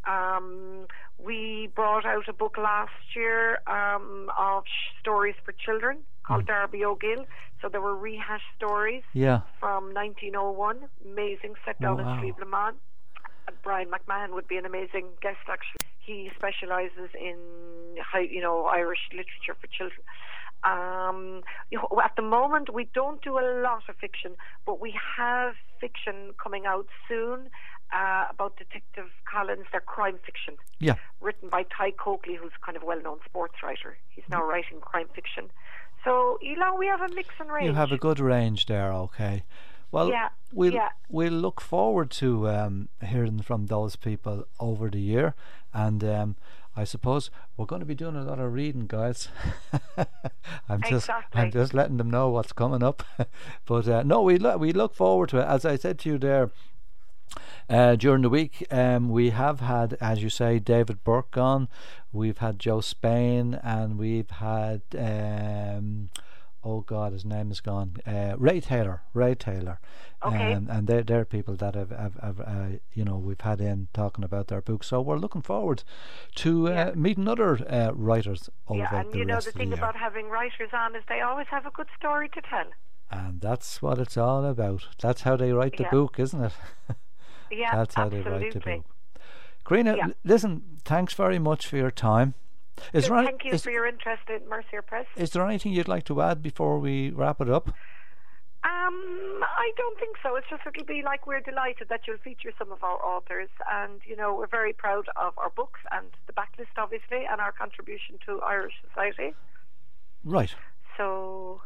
Um, 0.08 0.88
we 1.20 1.70
brought 1.76 2.06
out 2.06 2.28
a 2.28 2.34
book 2.34 2.58
last 2.58 2.92
year 3.16 3.60
um, 3.68 4.30
of 4.38 4.64
stories 5.00 5.36
for 5.46 5.52
children 5.54 6.00
called 6.24 6.48
Darby 6.48 6.84
O'Gill. 6.84 7.26
So 7.62 7.70
there 7.70 7.82
were 7.82 7.96
rehashed 7.96 8.50
stories 8.58 9.04
Yeah. 9.14 9.42
from 9.60 9.94
1901, 9.94 10.90
amazing, 11.06 11.54
set 11.64 11.80
down 11.80 11.98
Wow. 12.04 12.14
in 12.16 12.20
Cleveland. 12.20 12.78
Uh, 13.48 13.52
Brian 13.64 13.90
McMahon 13.92 14.34
would 14.34 14.48
be 14.48 14.58
an 14.58 14.66
amazing 14.66 15.06
guest, 15.22 15.38
actually. 15.48 15.86
He 16.00 16.32
specialises 16.36 17.10
in, 17.14 17.38
you 18.30 18.42
know, 18.42 18.66
Irish 18.66 19.00
literature 19.12 19.56
for 19.60 19.68
children. 19.68 20.02
Um, 20.64 21.42
you 21.72 21.78
know, 21.80 22.02
at 22.04 22.16
the 22.16 22.22
moment, 22.22 22.74
we 22.74 22.88
don't 22.94 23.22
do 23.22 23.38
a 23.40 23.46
lot 23.64 23.84
of 23.90 23.96
fiction, 23.98 24.36
but 24.66 24.80
we 24.80 24.94
have 25.18 25.54
fiction 25.80 26.34
coming 26.42 26.66
out 26.66 26.88
soon 27.08 27.50
uh, 27.94 28.26
about 28.30 28.56
Detective 28.58 29.08
Collins, 29.32 29.66
their 29.72 29.82
crime 29.82 30.20
fiction 30.26 30.56
Yeah. 30.80 30.96
written 31.20 31.50
by 31.50 31.64
Ty 31.76 31.92
Coakley, 31.92 32.36
who's 32.36 32.52
kind 32.66 32.78
of 32.78 32.84
a 32.84 32.86
well-known 32.86 33.20
sports 33.26 33.56
writer. 33.64 33.98
He's 34.10 34.24
now 34.30 34.44
writing 34.44 34.80
crime 34.80 35.08
fiction. 35.14 35.50
So, 36.06 36.38
you 36.42 36.56
know, 36.58 36.76
we 36.76 36.88
have 36.88 37.02
a 37.02 37.10
mix 37.14 37.30
and 37.40 37.52
range. 37.52 37.66
You 37.68 37.74
have 37.74 37.92
a 37.92 37.98
good 37.98 38.20
range 38.20 38.66
there. 38.68 38.92
Okay. 38.94 39.44
Well, 39.92 40.10
Yeah, 40.10 40.30
we'll 40.54 40.74
yeah. 40.74 40.90
we'll 41.10 41.34
look 41.34 41.60
forward 41.60 42.12
to 42.12 42.48
um, 42.48 42.88
hearing 43.06 43.42
from 43.42 43.66
those 43.66 43.98
people 43.98 44.46
over 44.58 44.90
the 44.90 45.02
year, 45.02 45.36
and 45.74 46.02
um, 46.04 46.36
I 46.76 46.86
suppose 46.86 47.30
we're 47.58 47.66
going 47.66 47.82
to 47.82 47.86
be 47.86 47.96
doing 47.96 48.16
a 48.16 48.24
lot 48.24 48.40
of 48.40 48.54
reading, 48.54 48.88
guys. 48.88 49.28
I'm 50.70 50.82
just 50.82 51.10
Exactly. 51.10 51.42
I'm 51.42 51.52
just 51.52 51.74
letting 51.74 51.98
them 51.98 52.10
know 52.10 52.30
what's 52.30 52.54
coming 52.54 52.82
up. 52.82 53.04
but 53.66 53.88
uh, 53.88 54.04
no, 54.04 54.22
we 54.22 54.38
look 54.38 54.60
we 54.60 54.72
look 54.72 54.96
forward 54.96 55.30
to 55.30 55.40
it. 55.40 55.46
As 55.46 55.66
I 55.66 55.76
said 55.76 56.00
to 56.00 56.10
you 56.10 56.18
there. 56.18 56.52
Uh, 57.70 57.96
during 57.96 58.22
the 58.22 58.30
week, 58.30 58.68
um, 58.70 59.10
we 59.10 59.30
have 59.30 59.62
had, 59.62 59.98
as 60.02 60.22
you 60.22 60.30
say, 60.30 60.60
David 60.60 61.02
Burke 61.06 61.38
on. 61.38 61.70
We've 62.12 62.40
had 62.40 62.60
Joe 62.60 62.82
Spain, 62.82 63.58
and 63.64 63.98
we've 63.98 64.30
had, 64.30 64.82
um, 64.98 66.10
oh 66.64 66.82
God, 66.82 67.14
his 67.14 67.26
name 67.26 67.50
is 67.52 67.60
gone. 67.62 67.98
Uh, 68.06 68.36
Ray 68.38 68.60
Taylor. 68.60 69.02
Ray 69.14 69.36
Taylor. 69.36 69.80
Okay. 70.24 70.54
Um, 70.54 70.68
and 70.70 70.88
they're, 70.88 71.04
they're 71.04 71.26
people 71.26 71.56
that 71.56 71.74
have, 71.76 71.90
have, 71.90 72.16
have 72.22 72.40
uh, 72.40 72.78
you 72.94 73.04
know, 73.04 73.18
we've 73.18 73.42
had 73.42 73.60
in 73.60 73.88
talking 73.94 74.24
about 74.24 74.48
their 74.48 74.62
book. 74.62 74.84
So 74.84 75.02
we're 75.02 75.18
looking 75.18 75.42
forward 75.42 75.84
to 76.36 76.68
uh, 76.68 76.72
Yeah. 76.72 76.92
meeting 76.96 77.28
other 77.28 77.58
uh, 77.68 77.92
writers 77.94 78.50
over 78.68 78.80
Yeah, 78.82 79.00
and 79.02 79.12
the 79.12 79.18
you 79.20 79.26
know 79.26 79.40
the 79.40 79.52
thing 79.52 79.72
the 79.72 79.78
about 79.78 79.96
having 79.96 80.28
writers 80.30 80.70
on 80.74 80.96
is 80.96 81.04
they 81.10 81.22
always 81.22 81.48
have 81.50 81.66
a 81.66 81.72
good 81.72 81.88
story 81.98 82.30
to 82.30 82.42
tell. 82.42 82.68
and 83.10 83.42
that's 83.42 83.82
what 83.82 83.98
it's 84.00 84.16
all 84.18 84.46
about. 84.46 84.88
That's 85.02 85.22
how 85.24 85.36
they 85.36 85.52
write 85.52 85.78
the 85.78 85.84
Yeah. 85.84 85.90
book, 85.92 86.20
isn't 86.20 86.44
it? 86.44 86.54
Yeah, 87.52 87.76
That's 87.76 87.96
how 87.96 88.04
absolutely. 88.06 88.32
they 88.32 88.44
write 88.46 88.54
the 88.54 88.60
book. 88.62 88.86
Karina, 89.68 89.98
Yeah. 89.98 90.08
listen, 90.24 90.62
thanks 90.86 91.14
very 91.14 91.38
much 91.40 91.68
for 91.68 91.76
your 91.78 91.92
time. 91.92 92.34
Is 92.94 93.08
there, 93.08 93.18
any- 93.18 93.28
Thank 93.28 93.46
you 93.46 93.54
is, 93.54 93.64
for 93.64 93.72
your 93.72 93.86
interest 93.86 94.24
in 94.30 94.48
Mercier 94.48 94.82
Press. 94.82 95.06
is 95.16 95.32
there 95.32 95.46
anything 95.46 95.74
you'd 95.74 95.88
like 95.88 96.04
to 96.06 96.22
add 96.22 96.42
before 96.42 96.80
we 96.80 97.12
wrap 97.12 97.42
it 97.42 97.50
up? 97.50 97.70
Um, 98.64 99.42
I 99.42 99.72
don't 99.76 100.00
think 100.00 100.18
so. 100.22 100.36
It's 100.36 100.48
just 100.48 100.62
it'll 100.68 100.86
be 100.86 101.02
like 101.02 101.26
we're 101.26 101.40
delighted 101.42 101.90
that 101.90 102.02
you'll 102.08 102.20
feature 102.20 102.52
some 102.60 102.72
of 102.72 102.84
our 102.84 103.04
authors, 103.04 103.50
and 103.72 104.02
you 104.06 104.16
know 104.16 104.36
we're 104.36 104.46
very 104.46 104.72
proud 104.72 105.08
of 105.16 105.34
our 105.40 105.50
books 105.50 105.80
and 105.92 106.06
the 106.28 106.34
backlist, 106.34 106.78
obviously, 106.78 107.26
and 107.30 107.42
our 107.42 107.52
contribution 107.52 108.20
to 108.28 108.40
Irish 108.42 108.74
society. 108.88 109.34
Right. 110.24 110.54
So 110.96 111.62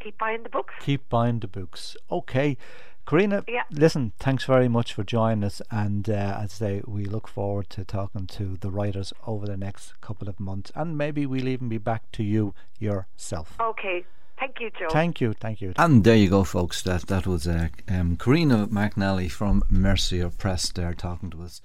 keep 0.00 0.18
buying 0.18 0.42
the 0.42 0.50
books. 0.50 0.74
Keep 0.80 1.08
buying 1.08 1.40
the 1.40 1.48
books. 1.48 1.96
Okay. 2.10 2.58
Karina, 3.06 3.44
Yeah. 3.46 3.64
listen, 3.70 4.12
thanks 4.18 4.44
very 4.44 4.68
much 4.68 4.94
for 4.94 5.04
joining 5.04 5.44
us. 5.44 5.60
And 5.70 6.08
uh, 6.08 6.38
as 6.42 6.52
I 6.54 6.54
say, 6.54 6.82
we 6.86 7.04
look 7.04 7.28
forward 7.28 7.68
to 7.70 7.84
talking 7.84 8.26
to 8.28 8.56
the 8.60 8.70
writers 8.70 9.12
over 9.26 9.46
the 9.46 9.56
next 9.56 10.00
couple 10.00 10.28
of 10.28 10.40
months. 10.40 10.72
And 10.74 10.96
maybe 10.96 11.26
we'll 11.26 11.48
even 11.48 11.68
be 11.68 11.78
back 11.78 12.10
to 12.12 12.22
you 12.22 12.54
yourself. 12.78 13.56
Okay. 13.60 14.04
Thank 14.38 14.60
you, 14.60 14.70
Joe. 14.78 14.88
Thank 14.90 15.20
you. 15.20 15.32
Thank 15.34 15.60
you. 15.60 15.74
And 15.76 16.02
there 16.02 16.16
you 16.16 16.28
go, 16.28 16.44
folks. 16.44 16.82
That, 16.82 17.06
that 17.06 17.26
was 17.26 17.46
uh, 17.46 17.68
um, 17.88 18.16
Karina 18.16 18.66
McNally 18.66 19.30
from 19.30 19.62
Mercier 19.70 20.30
Press 20.30 20.72
there 20.72 20.92
talking 20.94 21.30
to 21.30 21.42
us. 21.42 21.60